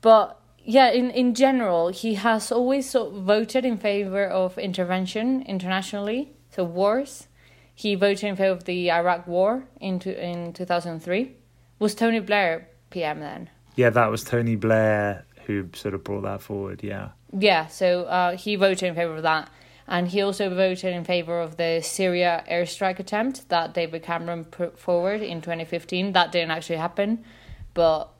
[0.00, 5.42] but yeah, in, in general, he has always sort of voted in favor of intervention
[5.42, 7.26] internationally, so wars.
[7.74, 11.32] He voted in favor of the Iraq War in two, in 2003.
[11.78, 13.50] Was Tony Blair PM then?
[13.76, 16.82] Yeah, that was Tony Blair who sort of brought that forward.
[16.82, 17.10] Yeah.
[17.36, 19.48] Yeah, so uh, he voted in favor of that.
[19.88, 24.78] And he also voted in favor of the Syria airstrike attempt that David Cameron put
[24.78, 26.12] forward in 2015.
[26.12, 27.24] That didn't actually happen,
[27.72, 28.10] but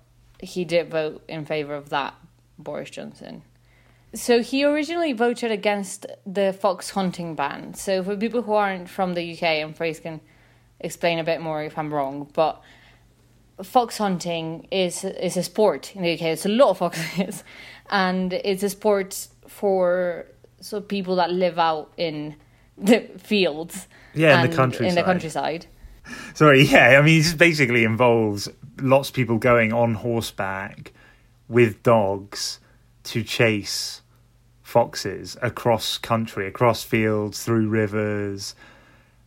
[0.41, 2.15] he did vote in favor of that,
[2.59, 3.43] Boris Johnson.
[4.15, 7.75] So he originally voted against the fox hunting ban.
[7.75, 10.21] So for people who aren't from the UK, and Fraser can
[10.81, 12.63] explain a bit more if I'm wrong, but
[13.63, 16.23] fox hunting is is a sport in the UK.
[16.23, 17.45] It's a lot of foxes,
[17.91, 20.27] and it's a sport for
[20.61, 22.37] so people that live out in
[22.77, 23.87] the fields.
[24.15, 24.97] Yeah, in the and In countryside.
[24.97, 25.67] the countryside.
[26.35, 26.99] Sorry, yeah.
[26.99, 28.49] I mean, it just basically involves
[28.81, 30.93] lots of people going on horseback
[31.49, 32.61] with dogs
[33.05, 34.03] to chase
[34.63, 38.55] foxes across country, across fields, through rivers,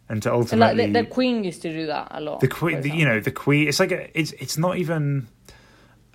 [0.10, 2.42] and to And like the, the Queen used to do that a lot.
[2.42, 2.82] the queen.
[2.82, 3.68] The, you know, the queen.
[3.68, 5.28] It's like a, it's it's not even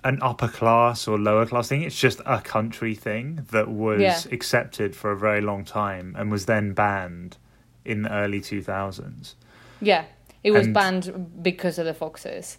[0.03, 1.81] an upper class or lower class thing.
[1.83, 4.19] It's just a country thing that was Yeah.
[4.31, 7.37] accepted for a very long time and was then banned
[7.83, 9.35] in the early two thousands.
[9.81, 10.05] Yeah,
[10.43, 12.57] it was And- banned because of the foxes.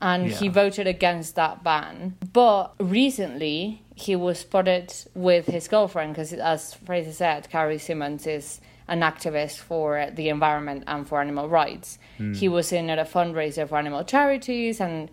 [0.00, 2.14] And he voted against that ban.
[2.32, 8.60] But recently, he was spotted with his girlfriend because, as Fraser said, Carrie Symonds is
[8.86, 11.98] an activist for the environment and for animal rights.
[12.16, 12.32] Hmm.
[12.32, 15.10] He was in at a fundraiser for animal charities, and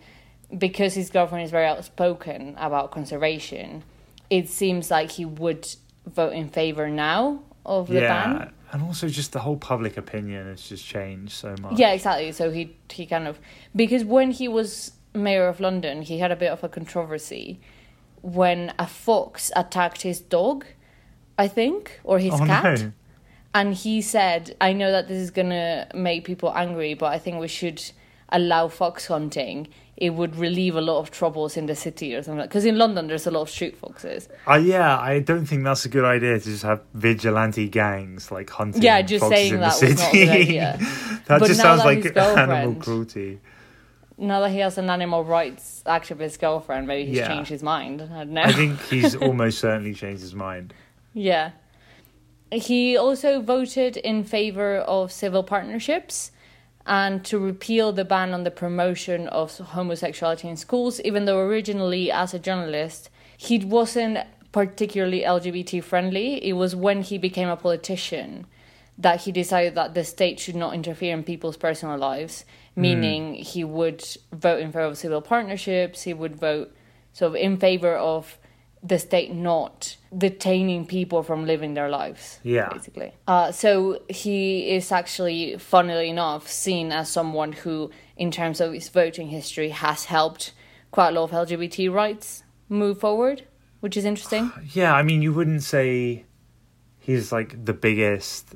[0.56, 3.82] because his girlfriend is very outspoken about conservation,
[4.30, 5.68] it seems like he would
[6.06, 8.52] vote in favor now of the ban.
[8.72, 11.78] and also just the whole public opinion has just changed so much.
[11.78, 12.32] Yeah, exactly.
[12.32, 13.38] So he he kind of
[13.74, 17.58] because when he was mayor of London, he had a bit of a controversy
[18.22, 20.64] when a fox attacked his dog,
[21.38, 22.80] I think, or his Oh, cat.
[22.80, 22.92] no.
[23.54, 27.40] And he said, "I know that this is gonna make people angry, but I think
[27.40, 27.82] we should
[28.30, 29.68] allow fox hunting.
[29.96, 32.44] It would relieve a lot of troubles in the city or something.
[32.44, 34.28] Because in London, there's a lot of street foxes.
[34.46, 38.50] Uh, yeah, I don't think that's a good idea to just have vigilante gangs like
[38.50, 38.82] hunting.
[38.82, 40.26] Yeah, just foxes saying in that the was not a city.
[40.26, 40.76] good idea.
[41.26, 43.40] that But just sounds that like animal cruelty.
[44.18, 47.28] Now that he has an animal rights activist girlfriend, maybe he's Yeah.
[47.28, 48.02] changed his mind.
[48.02, 48.42] I don't know.
[48.42, 50.74] I think he's almost certainly changed his mind.
[51.14, 51.52] Yeah.
[52.52, 56.30] He also voted in favor of civil partnerships
[56.86, 62.10] and to repeal the ban on the promotion of homosexuality in schools, even though originally,
[62.10, 64.18] as a journalist, he wasn't
[64.52, 66.44] particularly LGBT friendly.
[66.44, 68.46] It was when he became a politician
[68.98, 72.44] that he decided that the state should not interfere in people's personal lives,
[72.74, 73.42] meaning mm.
[73.42, 76.74] he would vote in favor of civil partnerships, he would vote
[77.12, 78.38] sort of in favor of
[78.86, 82.38] the state not detaining people from living their lives.
[82.42, 82.68] Yeah.
[82.72, 83.12] Basically.
[83.26, 88.88] Uh, so he is actually, funnily enough, seen as someone who, in terms of his
[88.88, 90.52] voting history, has helped
[90.90, 93.42] quite a lot of LGBT rights move forward,
[93.80, 94.52] which is interesting.
[94.72, 96.24] Yeah, I mean, you wouldn't say
[96.98, 98.54] he's like the biggest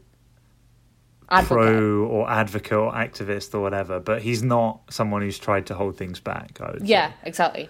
[1.28, 1.56] advocate.
[1.56, 5.96] pro or advocate or activist or whatever, but he's not someone who's tried to hold
[5.96, 6.58] things back.
[6.82, 7.14] yeah, say.
[7.24, 7.68] exactly.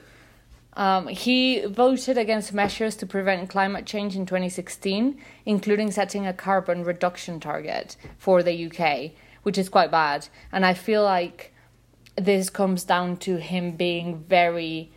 [0.74, 6.84] Um, he voted against measures to prevent climate change in 2016, including setting a carbon
[6.84, 10.28] reduction target for the UK, which is quite bad.
[10.52, 11.52] And I feel like
[12.16, 14.92] this comes down to him being very.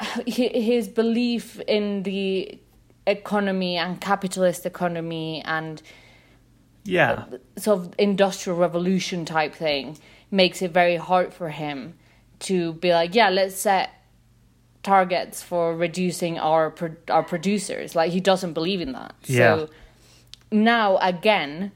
[0.26, 2.58] His belief in the
[3.06, 5.82] economy and capitalist economy and
[6.84, 7.24] yeah
[7.56, 9.98] sort of industrial revolution type thing
[10.30, 11.94] makes it very hard for him
[12.42, 13.90] to be like, yeah, let's set
[14.82, 16.74] targets for reducing our
[17.08, 17.94] our producers.
[17.94, 19.14] Like he doesn't believe in that.
[19.24, 19.56] Yeah.
[19.56, 19.68] So
[20.50, 21.72] now again,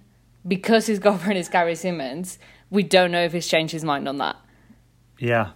[0.47, 2.39] because his government is Carrie Symonds,
[2.71, 4.37] we don't know if he's changed his mind on that.
[5.19, 5.51] Yeah.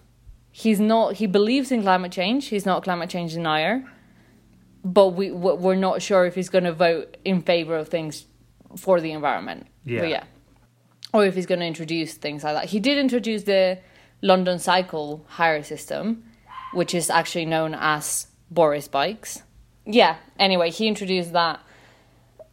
[0.53, 1.15] He's not.
[1.15, 2.49] He believes in climate change.
[2.49, 3.85] He's not a climate change denier,
[4.85, 8.27] but we we're not sure if he's going to vote in favor of things
[8.77, 9.67] for the environment.
[9.85, 10.01] Yeah.
[10.01, 10.25] But yeah.
[11.13, 12.65] Or if he's going to introduce things like that.
[12.67, 13.79] He did introduce the
[14.23, 16.25] London Cycle hire system,
[16.73, 19.43] which is actually known as Boris Bikes.
[19.87, 21.61] Yeah, anyway, he introduced that.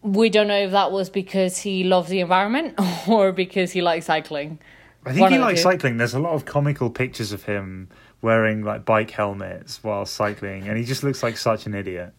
[0.01, 4.05] We don't know if that was because he loves the environment or because he likes
[4.05, 4.59] cycling.
[5.05, 5.97] I think One he likes cycling.
[5.97, 7.89] There's a lot of comical pictures of him
[8.21, 12.13] wearing like bike helmets while cycling, and he just looks like such an idiot.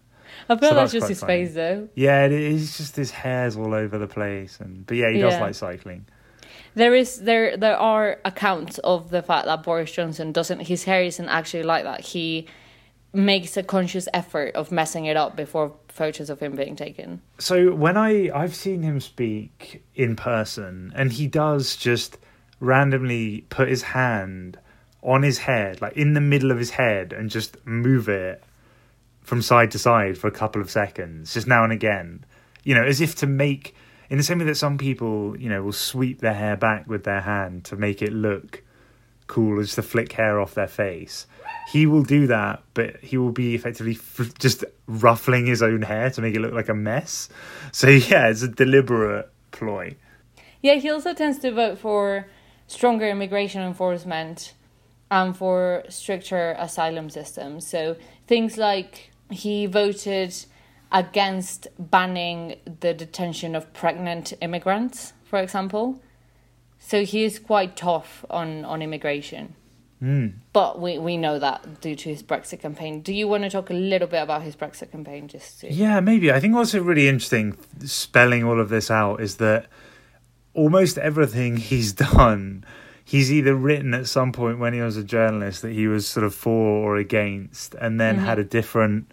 [0.48, 1.44] I feel so that's just his funny.
[1.44, 1.88] face, though.
[1.94, 5.30] Yeah, it is just his hair's all over the place, and but yeah, he yeah.
[5.30, 6.06] does like cycling.
[6.74, 11.02] There is there there are accounts of the fact that Boris Johnson doesn't his hair
[11.02, 12.00] isn't actually like that.
[12.00, 12.46] He
[13.12, 17.20] makes a conscious effort of messing it up before photos of him being taken.
[17.38, 22.18] So when I I've seen him speak in person and he does just
[22.60, 24.58] randomly put his hand
[25.02, 28.42] on his head like in the middle of his head and just move it
[29.22, 32.24] from side to side for a couple of seconds just now and again
[32.64, 33.76] you know as if to make
[34.10, 37.04] in the same way that some people, you know, will sweep their hair back with
[37.04, 38.62] their hand to make it look
[39.26, 41.26] cool, just to flick hair off their face.
[41.70, 46.10] He will do that, but he will be effectively f- just ruffling his own hair
[46.10, 47.28] to make it look like a mess.
[47.72, 49.96] So yeah, it's a deliberate ploy.
[50.62, 52.26] Yeah, he also tends to vote for
[52.66, 54.54] stronger immigration enforcement
[55.10, 57.66] and for stricter asylum systems.
[57.66, 60.34] So things like he voted
[60.90, 66.00] against banning the detention of pregnant immigrants, for example.
[66.78, 69.54] So he is quite tough on, on immigration.
[70.02, 70.34] Mm.
[70.52, 73.00] But we, we know that due to his Brexit campaign.
[73.00, 75.28] Do you want to talk a little bit about his Brexit campaign?
[75.28, 75.72] Just to...
[75.72, 76.30] yeah, maybe.
[76.30, 79.66] I think what's really interesting, spelling all of this out, is that
[80.54, 82.64] almost everything he's done,
[83.04, 86.24] he's either written at some point when he was a journalist that he was sort
[86.24, 88.24] of for or against, and then mm-hmm.
[88.24, 89.10] had a different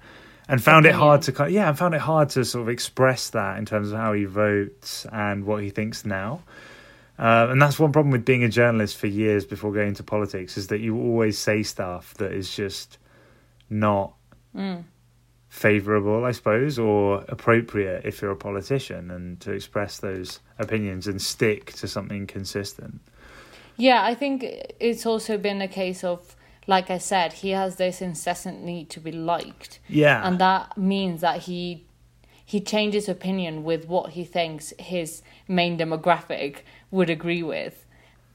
[0.48, 3.32] and found it hard to kind, yeah, and found it hard to sort of express
[3.32, 6.42] that in terms of how he votes and what he thinks now.
[7.18, 10.58] Uh, and that's one problem with being a journalist for years before going into politics
[10.58, 12.98] is that you always say stuff that is just
[13.70, 14.14] not
[14.54, 14.84] mm.
[15.48, 21.22] favorable, I suppose, or appropriate if you're a politician, and to express those opinions and
[21.22, 23.00] stick to something consistent.
[23.78, 24.46] Yeah, I think
[24.80, 26.35] it's also been a case of
[26.68, 29.80] like I said, he has this incessant need to be liked.
[29.88, 30.26] Yeah.
[30.28, 31.86] And that means that he
[32.48, 36.58] he changes opinion with what he thinks his main demographic
[36.92, 37.86] would agree with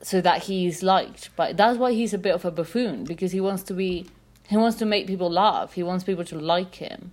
[0.03, 1.31] so that he's liked.
[1.37, 4.07] But that's why he's a bit of a buffoon because he wants to be
[4.49, 5.75] he wants to make people laugh.
[5.75, 7.13] He wants people to like him.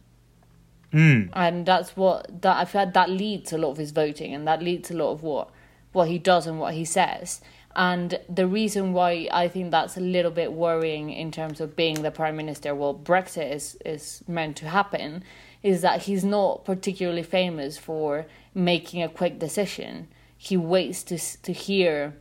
[0.93, 1.30] Mm.
[1.34, 4.61] And that's what that I've had that leads a lot of his voting and that
[4.61, 5.49] leads a lot of what
[5.91, 7.41] what he does and what he says.
[7.78, 12.01] And the reason why I think that's a little bit worrying in terms of being
[12.01, 15.23] the prime minister, well, Brexit is, is meant to happen,
[15.61, 18.25] is that he's not particularly famous for
[18.55, 20.07] making a quick decision.
[20.36, 22.17] He waits to, to hear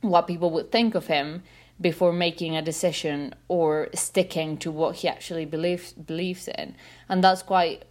[0.00, 1.42] what people would think of him
[1.78, 6.74] before making a decision or sticking to what he actually believes believes in
[7.08, 7.84] and that's quite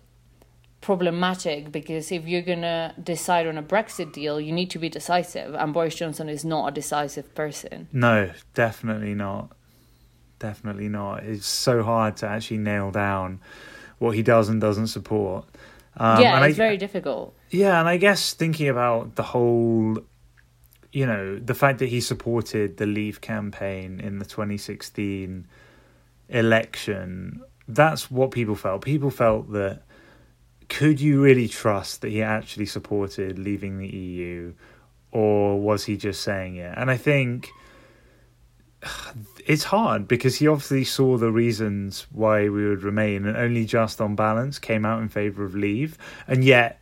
[0.82, 5.56] problematic because if you're gonna decide on a Brexit deal, you need to be decisive,
[5.56, 7.88] and Boris Johnson is not a decisive person.
[7.92, 9.52] No, definitely not.
[10.40, 11.24] Definitely not.
[11.24, 13.42] It's so hard to actually nail down
[13.98, 15.46] what he does and doesn't support.
[15.98, 17.36] Um, yeah, it's I, very difficult.
[17.50, 19.98] Yeah, and I guess thinking about the whole,
[20.92, 25.48] you know, the fact that he supported the Leave campaign in the 2016
[26.30, 28.84] election, that's what people felt.
[28.84, 29.82] People felt that
[30.70, 34.54] could you really trust that he actually supported leaving the EU,
[35.12, 36.74] or was he just saying it?
[36.78, 37.50] And I think
[39.46, 44.02] it's hard because he obviously saw the reasons why we would remain and only just
[44.02, 45.98] on balance came out in favor of leave
[46.28, 46.80] and yet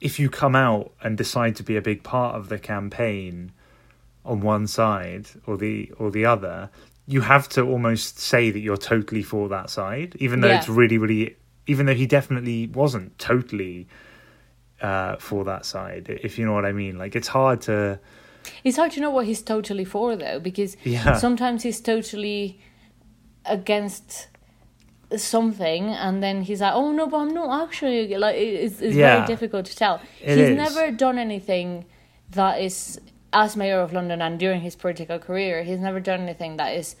[0.00, 3.50] if you come out and decide to be a big part of the campaign
[4.24, 6.70] on one side or the or the other
[7.06, 10.58] you have to almost say that you're totally for that side even though yeah.
[10.58, 11.36] it's really really
[11.66, 13.86] even though he definitely wasn't totally
[14.80, 17.98] uh, for that side if you know what i mean like it's hard to
[18.64, 21.16] it's hard to know what he's totally for though, because yeah.
[21.16, 22.60] sometimes he's totally
[23.44, 24.28] against
[25.16, 29.16] something and then he's like oh no but i'm not actually like it's, it's yeah.
[29.16, 30.56] very difficult to tell it he's is.
[30.56, 31.84] never done anything
[32.30, 33.00] that is
[33.32, 36.96] as mayor of london and during his political career he's never done anything that is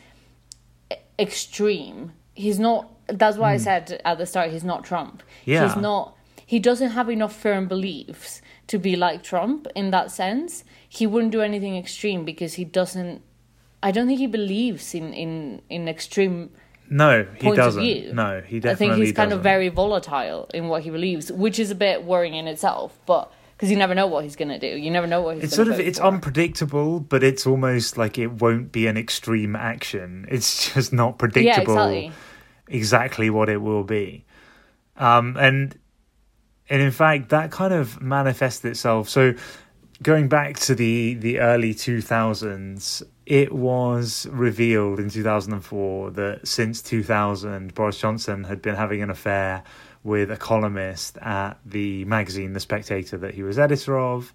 [1.18, 3.54] extreme he's not that's why mm.
[3.54, 3.64] i hmm.
[3.64, 5.66] said at the start he's not trump yeah.
[5.66, 10.62] he's not he doesn't have enough firm beliefs to be like trump in that sense
[10.96, 13.22] he wouldn't do anything extreme because he doesn't.
[13.82, 16.50] I don't think he believes in in in extreme.
[16.88, 18.14] No, he doesn't.
[18.14, 18.60] No, he definitely.
[18.60, 18.70] Doesn't.
[18.70, 19.38] I think he's kind doesn't.
[19.38, 22.98] of very volatile in what he believes, which is a bit worrying in itself.
[23.06, 25.44] But because you never know what he's going to do, you never know what he's.
[25.44, 26.06] It's sort of it's for.
[26.06, 30.26] unpredictable, but it's almost like it won't be an extreme action.
[30.30, 31.74] It's just not predictable.
[31.74, 32.12] Yeah, exactly.
[32.68, 34.24] Exactly what it will be,
[34.96, 35.78] um, and
[36.68, 39.08] and in fact that kind of manifested itself.
[39.08, 39.34] So
[40.02, 47.74] going back to the the early 2000s it was revealed in 2004 that since 2000
[47.74, 49.64] Boris Johnson had been having an affair
[50.04, 54.32] with a columnist at the magazine The Spectator that he was editor of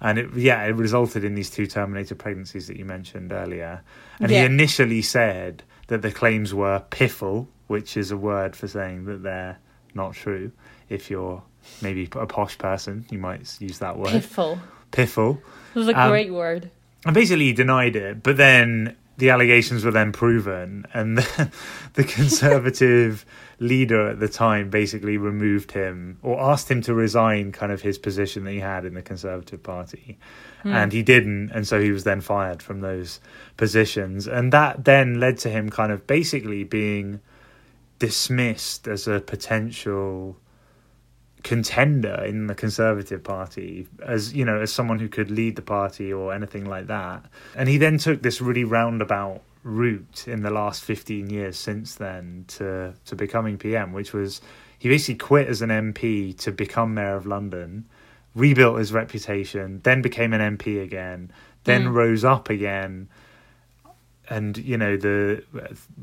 [0.00, 3.82] and it yeah it resulted in these two terminated pregnancies that you mentioned earlier
[4.18, 4.40] and yeah.
[4.40, 9.22] he initially said that the claims were piffle which is a word for saying that
[9.22, 9.58] they're
[9.94, 10.50] not true
[10.88, 11.42] if you're
[11.80, 14.58] maybe a posh person you might use that word piffle
[14.92, 15.40] piffle.
[15.74, 16.70] It was a um, great word.
[17.04, 21.50] And basically he denied it, but then the allegations were then proven, and the,
[21.94, 23.26] the conservative
[23.58, 27.98] leader at the time basically removed him or asked him to resign kind of his
[27.98, 30.18] position that he had in the Conservative Party.
[30.64, 30.74] Mm.
[30.74, 33.20] And he didn't, and so he was then fired from those
[33.56, 34.26] positions.
[34.26, 37.20] And that then led to him kind of basically being
[38.02, 40.36] dismissed as a potential
[41.44, 46.12] contender in the Conservative Party as you know as someone who could lead the party
[46.12, 47.24] or anything like that.
[47.54, 52.44] And he then took this really roundabout route in the last 15 years since then
[52.48, 54.40] to to becoming PM, which was
[54.80, 57.86] he basically quit as an MP to become mayor of London,
[58.34, 61.30] rebuilt his reputation, then became an MP again,
[61.62, 61.94] then mm.
[61.94, 63.08] rose up again.
[64.36, 65.44] And you know the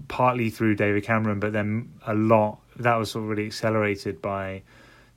[0.07, 4.61] partly through David Cameron, but then a lot that was sort of really accelerated by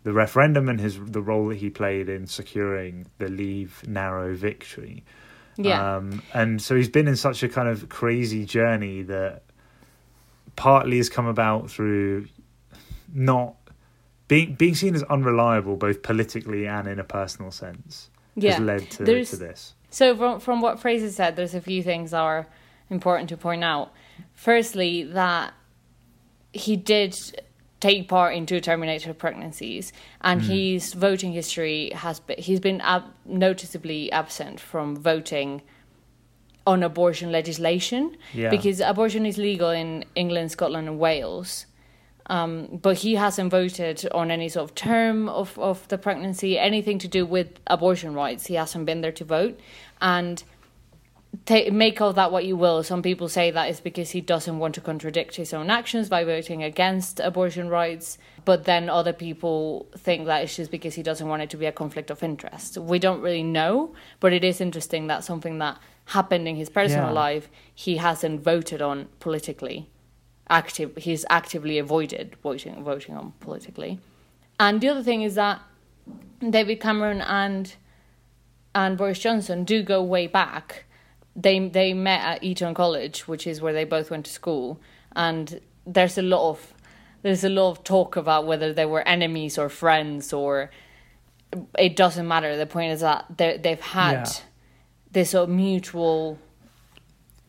[0.04, 5.04] the referendum and his the role that he played in securing the Leave narrow victory.
[5.56, 5.96] Yeah.
[5.96, 9.42] Um, and so he's been in such a kind of crazy journey that
[10.56, 12.28] partly has come about through
[13.12, 13.56] not
[14.28, 18.10] being being seen as unreliable both politically and in a personal sense.
[18.34, 18.52] Yeah.
[18.52, 19.74] Has led to, to this.
[19.90, 22.46] So from from what Fraser said, there's a few things that are
[22.90, 23.92] important to point out.
[24.34, 25.54] Firstly, that
[26.52, 27.16] he did
[27.80, 30.44] take part in two terminated pregnancies, and mm.
[30.44, 35.62] his voting history has been, he's been ab- noticeably absent from voting
[36.64, 38.50] on abortion legislation yeah.
[38.50, 41.66] because abortion is legal in England, Scotland, and Wales.
[42.26, 46.98] Um, but he hasn't voted on any sort of term of, of the pregnancy, anything
[47.00, 48.46] to do with abortion rights.
[48.46, 49.58] He hasn't been there to vote.
[50.00, 50.42] And
[51.46, 52.82] take, make of that what you will.
[52.82, 56.24] Some people say that is because he doesn't want to contradict his own actions by
[56.24, 58.18] voting against abortion rights.
[58.44, 61.66] But then other people think that it's just because he doesn't want it to be
[61.66, 62.78] a conflict of interest.
[62.78, 67.06] We don't really know, but it is interesting that something that happened in his personal
[67.06, 67.12] yeah.
[67.12, 69.88] life he hasn't voted on politically.
[70.50, 74.00] Active, he's actively avoided voting voting on politically.
[74.60, 75.62] And the other thing is that
[76.40, 77.74] David Cameron and
[78.74, 80.84] and Boris Johnson do go way back
[81.36, 84.80] they they met at Eton College, which is where they both went to school,
[85.16, 86.72] and there's a lot of
[87.22, 90.70] there's a lot of talk about whether they were enemies or friends or
[91.78, 92.56] it doesn't matter.
[92.56, 94.32] The point is that they they've had Yeah.
[95.12, 96.38] this sort of mutual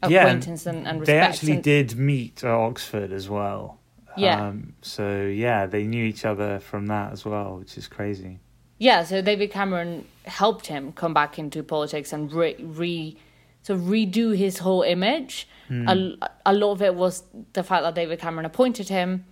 [0.07, 1.05] Yeah, acquaintance and, and respect.
[1.07, 3.79] They actually and- did meet at Oxford as well.
[4.15, 4.47] Yeah.
[4.47, 8.39] Um, so yeah, they knew each other from that as well, which is crazy.
[8.77, 13.17] Yeah, so David Cameron helped him come back into politics and re, re
[13.63, 15.47] so redo his whole image.
[15.67, 15.87] Hmm.
[15.87, 19.25] A, a lot of it was the fact that David Cameron appointed him,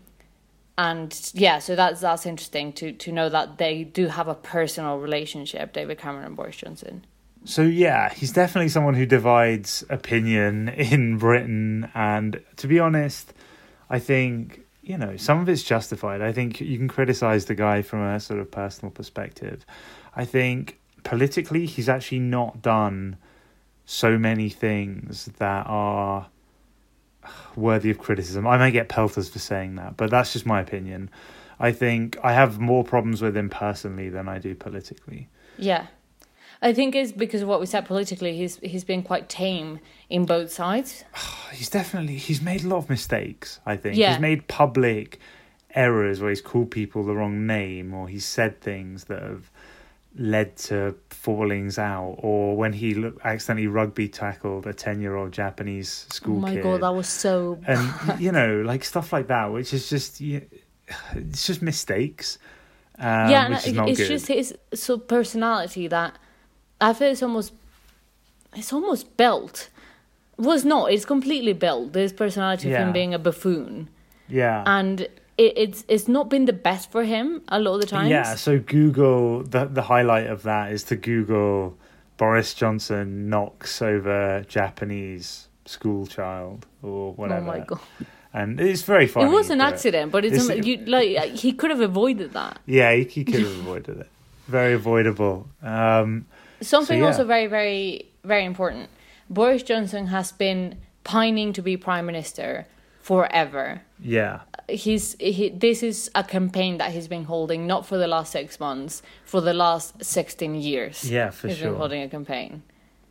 [0.77, 4.97] and yeah, so that's that's interesting to to know that they do have a personal
[4.97, 7.05] relationship, David Cameron and Boris Johnson.
[7.43, 13.33] So yeah, he's definitely someone who divides opinion in Britain, and to be honest,
[13.89, 16.21] I think you know some of it's justified.
[16.21, 19.65] I think you can criticize the guy from a sort of personal perspective.
[20.15, 23.17] I think politically, he's actually not done
[23.85, 26.27] so many things that are
[27.55, 28.47] worthy of criticism.
[28.47, 31.09] I may get pelters for saying that, but that's just my opinion.
[31.59, 35.27] I think I have more problems with him personally than I do politically.
[35.57, 35.87] Yeah.
[36.63, 38.37] I think it's because of what we said politically.
[38.37, 39.79] He's he's been quite tame
[40.09, 41.03] in both sides.
[41.51, 44.11] he's definitely he's made a lot of mistakes i think Yeah.
[44.13, 45.19] he's made public
[45.75, 49.51] errors where he's called people the wrong name or he's said things that have
[50.15, 55.31] led to fallings out or when he look, accidentally rugby tackled a 10 year old
[55.31, 57.59] japanese school Oh my kid god, that was so.
[57.65, 60.45] and you know like stuff like that which is just you-
[61.15, 62.37] it's just mistakes
[62.99, 66.17] um, yeah, and which is not it's good just his so personality that
[66.81, 67.53] I feel it's almost
[68.53, 69.69] it's almost built.
[70.37, 70.91] Well, it's not.
[70.91, 71.93] It's completely built.
[71.93, 73.89] This personality of him being a buffoon,
[74.27, 75.07] yeah and
[75.43, 78.09] it, it's it's not been the best for him a lot of the times.
[78.09, 81.77] Yeah, so Google the the highlight of that is to Google
[82.17, 87.45] Boris Johnson knocks over Japanese school child or Oh whatever.
[87.53, 87.79] my god!
[88.33, 89.25] And it's very funny.
[89.27, 91.07] it was an but- accident, but it's, it's- you like
[91.43, 92.59] he could have avoided that.
[92.65, 94.09] Yeah, he, he could have avoided it.
[94.47, 95.47] Very avoidable.
[95.61, 96.25] Um,
[96.61, 97.07] Something yeah.
[97.07, 98.89] also very, very, very important.
[99.29, 102.67] Boris Johnson has been pining to be prime minister
[103.01, 103.81] forever.
[103.99, 108.31] yeah, He's he, this is a campaign that he's been holding not for the last
[108.31, 111.09] six months, for the last sixteen years.
[111.09, 112.63] yeah, for he's sure, He's been holding a campaign.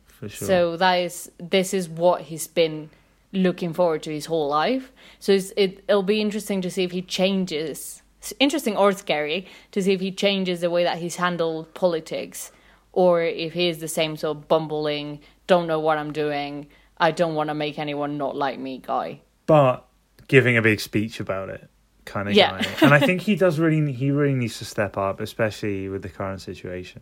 [0.07, 0.47] for sure.
[0.47, 2.89] So that is this is what he's been
[3.33, 4.91] looking forward to his whole life.
[5.19, 8.01] So it's, it it'll be interesting to see if he changes.
[8.19, 12.51] it's Interesting or scary to see if he changes the way that he's handled politics,
[12.91, 16.67] or if he is the same sort of bumbling, don't know what I'm doing,
[16.97, 19.21] I don't want to make anyone not like me guy.
[19.45, 19.85] But
[20.27, 21.67] giving a big speech about it
[22.05, 22.61] kind of Yeah.
[22.61, 22.67] guy.
[22.81, 26.09] and I think he does really he really needs to step up, especially with the
[26.09, 27.01] current situation.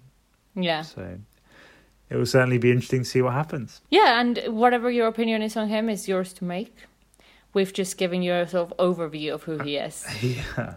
[0.56, 1.18] Yeah, So
[2.10, 3.82] it will certainly be interesting to see what happens.
[3.90, 6.76] yeah, and whatever your opinion is on him is yours to make.
[7.54, 10.06] We've just given you a sort of overview of who he uh, is.
[10.24, 10.74] Yeah.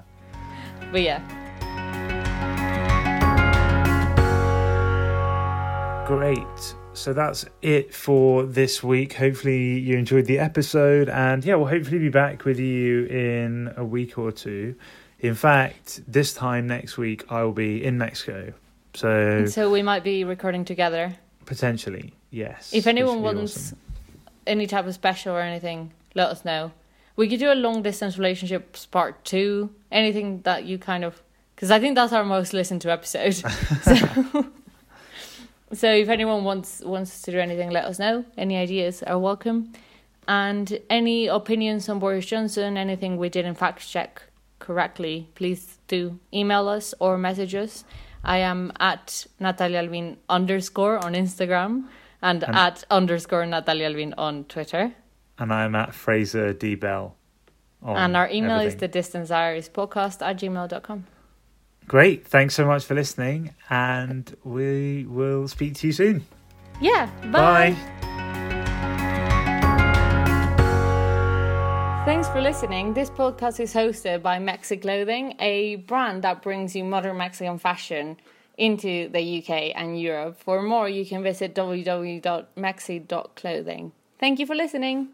[0.93, 1.21] But yeah.
[6.07, 6.75] Great.
[6.95, 9.15] So that's it for this week.
[9.15, 13.85] Hopefully you enjoyed the episode and yeah, we'll hopefully be back with you in a
[13.85, 14.75] week or two.
[15.19, 18.53] In fact, this time next week I will be in Mexico.
[18.95, 21.17] So So we might be recording together.
[21.47, 22.73] potentially, yes.
[22.75, 23.79] If anyone wants awesome.
[24.47, 26.73] any type of special or anything, let us know.
[27.17, 29.71] We could do a long distance relationships part two.
[29.91, 31.23] Anything that you kind of,
[31.55, 33.33] because I think that's our most listened to episode.
[33.83, 34.47] so,
[35.73, 38.25] so if anyone wants wants to do anything, let us know.
[38.37, 39.73] Any ideas are welcome,
[40.29, 44.23] and any opinions on Boris Johnson, anything we didn't fact check
[44.59, 47.85] correctly, please do email us or message us.
[48.25, 51.89] I am at Natalia Alvin underscore on Instagram
[52.23, 54.93] and, And- at underscore Natalia Alvin on Twitter.
[55.39, 57.17] and I'm at Fraser D Bell.
[57.85, 58.79] and our email is everything.
[58.79, 61.07] the distance podcast at gmail.com.
[61.89, 62.27] Great.
[62.27, 66.25] Thanks so much for listening and we will speak to you soon.
[66.81, 67.71] Yeah, bye.
[67.71, 67.77] Bye.
[72.05, 72.95] Thanks for listening.
[72.95, 78.17] This podcast is hosted by Mexi Clothing, a brand that brings you modern Mexican fashion
[78.59, 80.37] into the UK and Europe.
[80.39, 83.93] For more, you can visit www.mexi.clothing.
[84.19, 85.09] Thank you for listening.